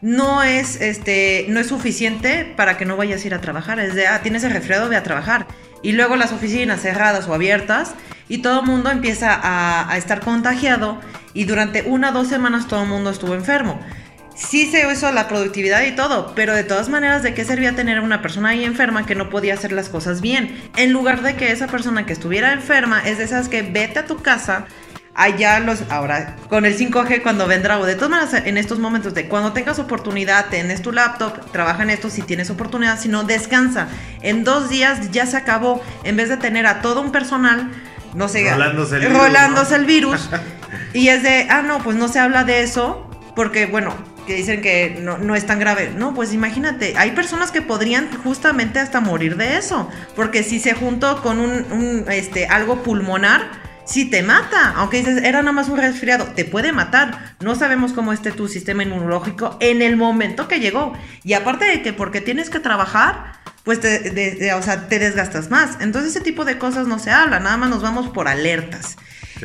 [0.00, 3.80] no es, este, no es suficiente para que no vayas a ir a trabajar.
[3.80, 5.46] Es de, ah, tienes el resfriado, ve a trabajar.
[5.80, 7.94] y luego las oficinas cerradas o abiertas
[8.28, 11.00] y todo el mundo empieza a, a estar contagiado
[11.34, 13.78] y durante una o dos semanas todo el mundo estuvo enfermo
[14.38, 18.00] sí se hizo la productividad y todo, pero de todas maneras, ¿de qué servía tener
[18.00, 20.56] una persona ahí enferma que no podía hacer las cosas bien?
[20.76, 24.06] En lugar de que esa persona que estuviera enferma es de esas que vete a
[24.06, 24.66] tu casa,
[25.18, 29.12] allá los, ahora con el 5G cuando vendrá, o de todas maneras en estos momentos
[29.14, 33.24] de cuando tengas oportunidad, tenés tu laptop, trabaja en esto si tienes oportunidad, si no,
[33.24, 33.88] descansa.
[34.22, 37.68] En dos días ya se acabó, en vez de tener a todo un personal,
[38.14, 39.72] no sé, rolándose el virus.
[39.72, 40.30] El virus
[40.94, 43.94] y es de, ah, no, pues no se habla de eso, porque bueno,
[44.28, 45.90] que dicen que no, es tan grave.
[45.96, 50.74] No, pues imagínate, hay personas que podrían justamente hasta morir de eso, porque si se
[50.74, 55.78] juntó con un, este, algo pulmonar, si te mata, aunque dices, era nada más un
[55.78, 57.34] resfriado, te puede matar.
[57.40, 60.92] No sabemos cómo esté tu sistema inmunológico en el momento que llegó.
[61.24, 63.32] Y aparte de que porque tienes que trabajar,
[63.64, 65.78] pues te, o sea, te desgastas más.
[65.80, 68.96] Entonces ese tipo de cosas no se habla, nada más nos vamos por alertas.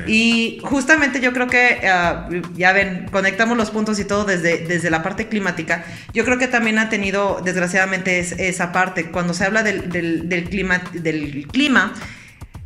[0.08, 4.90] Y justamente yo creo que, ah, ya ven, conectamos los puntos y todo desde, desde
[4.90, 5.86] la parte climática.
[6.14, 9.12] Yo creo que también ha tenido, desgraciadamente, esa parte.
[9.12, 11.94] Cuando se habla del, del, clima, del clima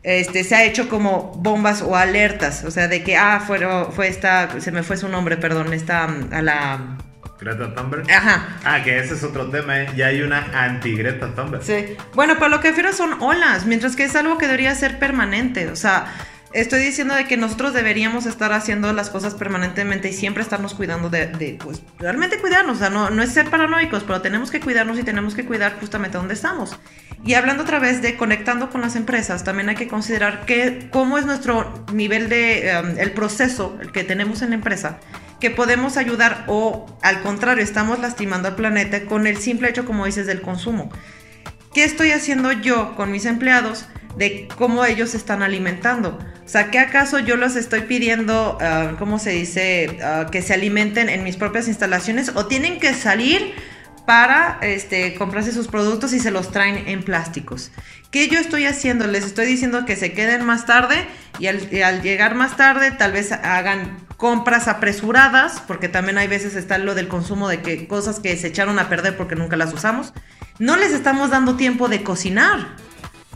[0.08, 2.64] este, se ha hecho como bombas o alertas.
[2.64, 3.60] O sea, de que, ah, fue,
[3.92, 6.98] fue esta, se me fue su nombre, perdón, esta, a la...
[7.40, 8.10] Greta Thunberg.
[8.10, 8.58] Ajá.
[8.64, 9.90] Ah, que ese es otro tema, ¿eh?
[9.96, 11.62] Ya hay una anti-Greta Thunberg.
[11.62, 11.98] Sí.
[12.16, 15.70] Bueno, para lo que refiero son olas, mientras que es algo que debería ser permanente.
[15.70, 16.06] O sea,
[16.62, 21.10] estoy diciendo de que nosotros deberíamos estar haciendo las cosas permanentemente y siempre estarnos cuidando
[21.10, 22.78] de, pues, realmente cuidarnos.
[22.78, 25.80] O sea, no, no es ser paranoicos, pero tenemos que cuidarnos y tenemos que cuidar
[25.80, 26.76] justamente donde estamos.
[27.24, 31.20] Y hablando otra vez de conectando con las empresas, también hay que considerar que, cómo
[31.20, 35.00] es nuestro nivel de, um, el proceso que tenemos en la empresa,
[35.40, 40.08] que podemos ayudar o al contrario, estamos lastimando al planeta con el simple hecho, como
[40.08, 40.90] dices, del consumo.
[41.74, 43.86] ¿Qué estoy haciendo yo con mis empleados?
[44.18, 46.18] de cómo ellos se están alimentando.
[46.48, 50.54] O sea, ¿qué acaso yo los estoy pidiendo, ah, cómo se dice, ah, que se
[50.54, 53.54] alimenten en mis propias instalaciones o tienen que salir
[54.06, 57.72] para este, comprarse sus productos y se los traen en plásticos?
[58.12, 59.08] ¿Qué yo estoy haciendo?
[59.08, 61.06] Les estoy diciendo que se queden más tarde
[61.38, 66.30] y al, y al llegar más tarde tal vez hagan compras apresuradas, porque también hay
[66.30, 69.58] veces está lo del consumo de que cosas que se echaron a perder porque nunca
[69.58, 70.14] las usamos.
[70.60, 72.87] No les estamos dando tiempo de cocinar.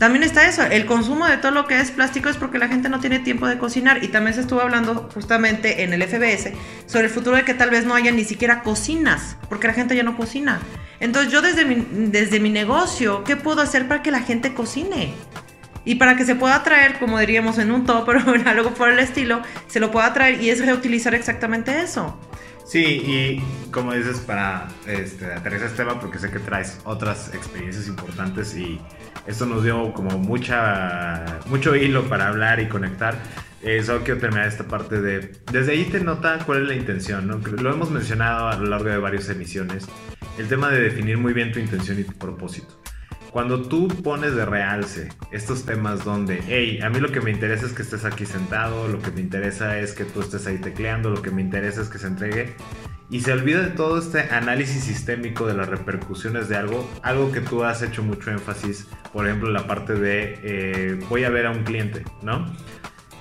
[0.02, 2.88] También está eso, el consumo de todo lo que es plástico es porque la gente
[2.88, 6.54] no tiene tiempo de cocinar y también se estuvo hablando justamente en el FBS
[6.86, 9.94] sobre el futuro de que tal vez no haya ni siquiera cocinas, porque la gente
[9.94, 10.60] ya no cocina.
[10.98, 15.14] Entonces yo desde mi, desde mi negocio, ¿qué puedo hacer para que la gente cocine?
[15.84, 18.88] Y para que se pueda traer, como diríamos en un top, pero en algo por
[18.88, 22.18] el estilo, se lo pueda traer y es reutilizar exactamente eso.
[22.66, 27.86] Sí, y como dices, para este, aterrizar este tema, porque sé que traes otras experiencias
[27.86, 28.80] importantes y
[29.26, 33.16] esto nos dio como mucha, mucho hilo para hablar y conectar.
[33.62, 35.32] Eh, solo quiero terminar esta parte de...
[35.52, 37.38] Desde ahí te nota cuál es la intención, ¿no?
[37.38, 39.86] Lo hemos mencionado a lo largo de varias emisiones.
[40.38, 42.82] El tema de definir muy bien tu intención y tu propósito.
[43.32, 47.64] Cuando tú pones de realce estos temas donde, hey, a mí lo que me interesa
[47.64, 51.08] es que estés aquí sentado, lo que me interesa es que tú estés ahí tecleando,
[51.08, 52.54] lo que me interesa es que se entregue,
[53.08, 57.40] y se olvida de todo este análisis sistémico de las repercusiones de algo, algo que
[57.40, 61.52] tú has hecho mucho énfasis, por ejemplo, la parte de eh, voy a ver a
[61.52, 62.54] un cliente, ¿no?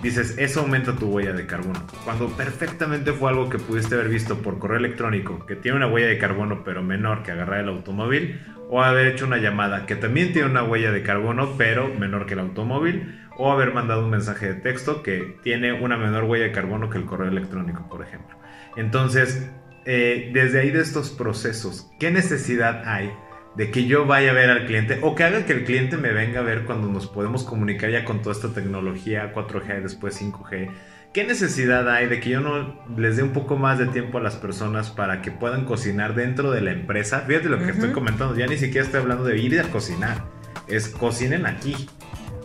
[0.01, 1.85] Dices, eso aumenta tu huella de carbono.
[2.03, 6.07] Cuando perfectamente fue algo que pudiste haber visto por correo electrónico, que tiene una huella
[6.07, 10.33] de carbono pero menor que agarrar el automóvil, o haber hecho una llamada que también
[10.33, 14.47] tiene una huella de carbono pero menor que el automóvil, o haber mandado un mensaje
[14.47, 18.37] de texto que tiene una menor huella de carbono que el correo electrónico, por ejemplo.
[18.77, 19.51] Entonces,
[19.85, 23.11] eh, desde ahí de estos procesos, ¿qué necesidad hay
[23.55, 26.13] de que yo vaya a ver al cliente o que haga que el cliente me
[26.13, 30.21] venga a ver cuando nos podemos comunicar ya con toda esta tecnología 4G, y después
[30.21, 30.69] 5G?
[31.13, 34.21] ¿Qué necesidad hay de que yo no les dé un poco más de tiempo a
[34.21, 37.25] las personas para que puedan cocinar dentro de la empresa?
[37.27, 40.23] Fíjate lo que estoy comentando, ya ni siquiera estoy hablando de ir a cocinar,
[40.67, 41.89] es cocinen aquí.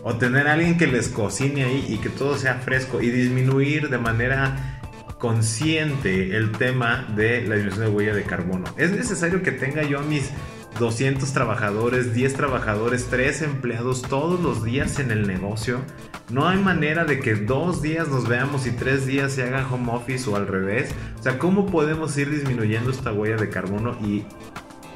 [0.03, 3.89] O tener a alguien que les cocine ahí y que todo sea fresco y disminuir
[3.89, 4.81] de manera
[5.17, 8.65] consciente el tema de la disminución de huella de carbono.
[8.77, 10.31] Es necesario que tenga yo mis
[10.79, 15.81] 200 trabajadores, 10 trabajadores, 3 empleados todos los días en el negocio.
[16.29, 19.91] No hay manera de que dos días nos veamos y tres días se haga home
[19.93, 20.89] office o al revés.
[21.19, 24.25] O sea, ¿cómo podemos ir disminuyendo esta huella de carbono y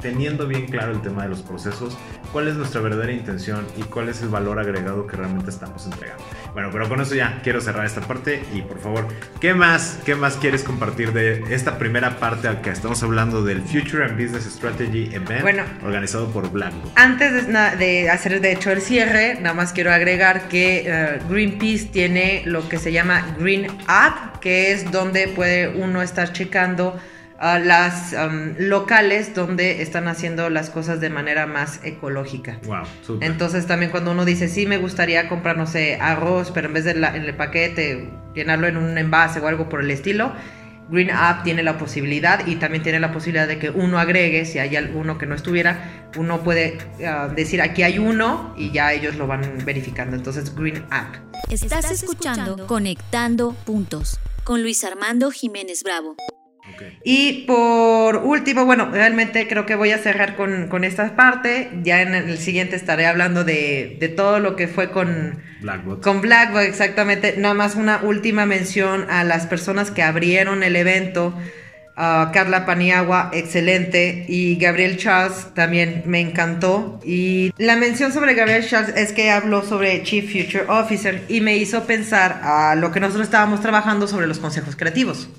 [0.01, 1.97] teniendo bien claro el tema de los procesos,
[2.31, 6.23] cuál es nuestra verdadera intención y cuál es el valor agregado que realmente estamos entregando.
[6.53, 9.07] Bueno, pero con eso ya quiero cerrar esta parte y por favor,
[9.39, 13.61] ¿qué más, qué más quieres compartir de esta primera parte al que estamos hablando del
[13.61, 16.91] Future and Business Strategy Event bueno, organizado por Blackboard?
[16.95, 22.43] Antes de, hacer de hecho el cierre, nada más quiero agregar que eh, Greenpeace tiene
[22.45, 26.99] lo que se llama Green App, que es donde puede uno estar checando
[27.41, 28.15] a las
[28.59, 32.59] locales donde están haciendo las cosas de manera más ecológica.
[32.65, 36.75] Wow, Entonces también cuando uno dice, sí, me gustaría comprar, no sé, arroz, pero en
[36.75, 40.33] vez de en el paquete, llenarlo en un envase o algo por el estilo,
[40.91, 44.59] Green App tiene la posibilidad y también tiene la posibilidad de que uno agregue, si
[44.59, 46.77] hay alguno que no estuviera, uno puede
[47.07, 50.15] ah, decir aquí hay uno y ya ellos lo van verificando.
[50.15, 51.15] Entonces, Green App.
[51.49, 56.17] Estás escuchando Conectando Puntos con Luis Armando Jiménez Bravo.
[57.03, 61.69] Y por último, bueno, realmente creo que voy a cerrar con, esta parte.
[61.83, 66.03] Ya en el siguiente estaré hablando de, todo lo que fue con Blackbot.
[66.03, 67.35] Con Blackbot, exactamente.
[67.37, 71.33] Nada más una última mención a las personas que abrieron el evento.
[71.95, 74.25] Carla Paniagua, excelente.
[74.27, 76.99] Y Gabriel Charles también me encantó.
[77.03, 81.57] Y la mención sobre Gabriel Charles es que habló sobre Chief Future Officer y me
[81.57, 85.29] hizo pensar a lo que nosotros estábamos trabajando sobre los consejos creativos.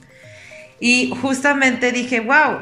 [0.83, 2.59] Y justamente dije, wow,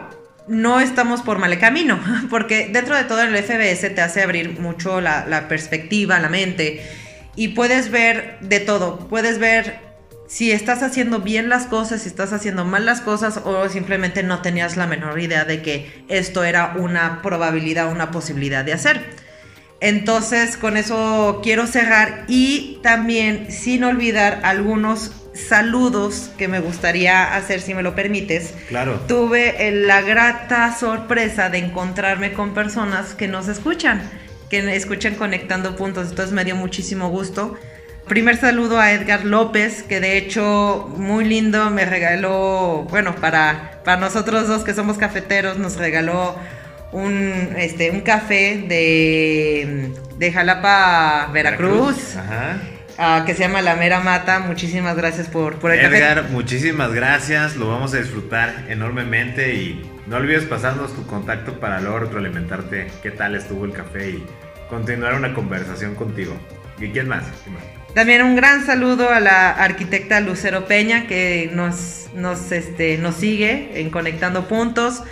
[0.46, 1.98] no estamos por mal camino,
[2.28, 6.82] porque dentro de todo el FBS te hace abrir mucho la, perspectiva, la mente,
[7.34, 9.78] y puedes ver de todo, puedes ver
[10.28, 14.42] si estás haciendo bien las cosas, si estás haciendo mal las cosas o simplemente no
[14.42, 19.16] tenías la menor idea de que esto era una probabilidad, una posibilidad de hacer.
[19.80, 27.60] Entonces, con eso quiero cerrar y también sin olvidar algunos saludos que me gustaría hacer,
[27.60, 28.54] si me lo permites.
[28.68, 29.00] Claro.
[29.06, 34.02] Tuve la grata sorpresa de encontrarme con personas que nos escuchan,
[34.48, 37.56] que escuchan conectando puntos, entonces me dio muchísimo gusto.
[38.08, 44.00] Primer saludo a Edgar López, que de hecho muy lindo me regaló, bueno, para, para
[44.00, 46.34] nosotros dos que somos cafeteros, nos regaló
[46.90, 52.16] un, este, un café de, de Jalapa, Veracruz.
[52.16, 52.58] Ajá
[53.26, 54.40] que se llama La Mera Mata.
[54.40, 57.56] Muchísimas gracias por, por el Edgar, muchísimas gracias.
[57.56, 63.10] Lo vamos a disfrutar enormemente y no olvides pasarnos tu contacto para luego retroalimentarte qué
[63.10, 64.26] tal estuvo el café y
[64.68, 66.36] continuar una conversación contigo.
[66.78, 67.24] ¿Y quién más?
[67.94, 73.80] También un gran saludo a la arquitecta Lucero Peña que nos, nos, este, nos sigue
[73.80, 75.02] en Conectando Puntos.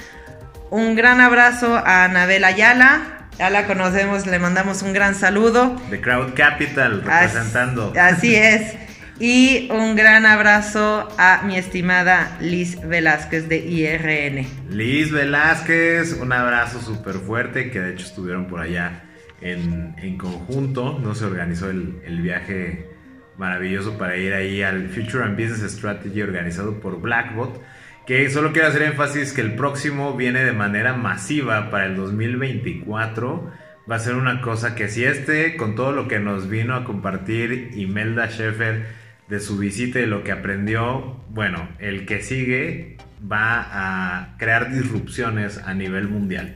[0.71, 5.81] Un gran abrazo a Anabel Ayala, ya la conocemos, le mandamos un gran saludo.
[5.91, 7.93] The Crowd Capital representando.
[7.99, 8.77] Así, es.
[9.21, 14.47] Y un gran abrazo a mi estimada Liz Velázquez de IRN.
[14.71, 19.05] Liz Velázquez, un abrazo súper fuerte, que de hecho estuvieron por allá
[19.41, 20.99] en, conjunto.
[21.01, 22.91] No se organizó el, el, viaje
[23.37, 27.61] maravilloso para ir ahí al Future and Business Strategy organizado por Blackbot
[28.09, 33.53] que solo quiero hacer énfasis que el próximo viene de manera masiva para el 2024.
[33.91, 36.85] Va a ser una cosa que si este, con todo lo que nos vino a
[36.85, 38.87] compartir Imelda Sheffer
[39.29, 42.97] de su visita y lo que aprendió, bueno, el que sigue
[43.31, 46.55] va a crear disrupciones a nivel mundial.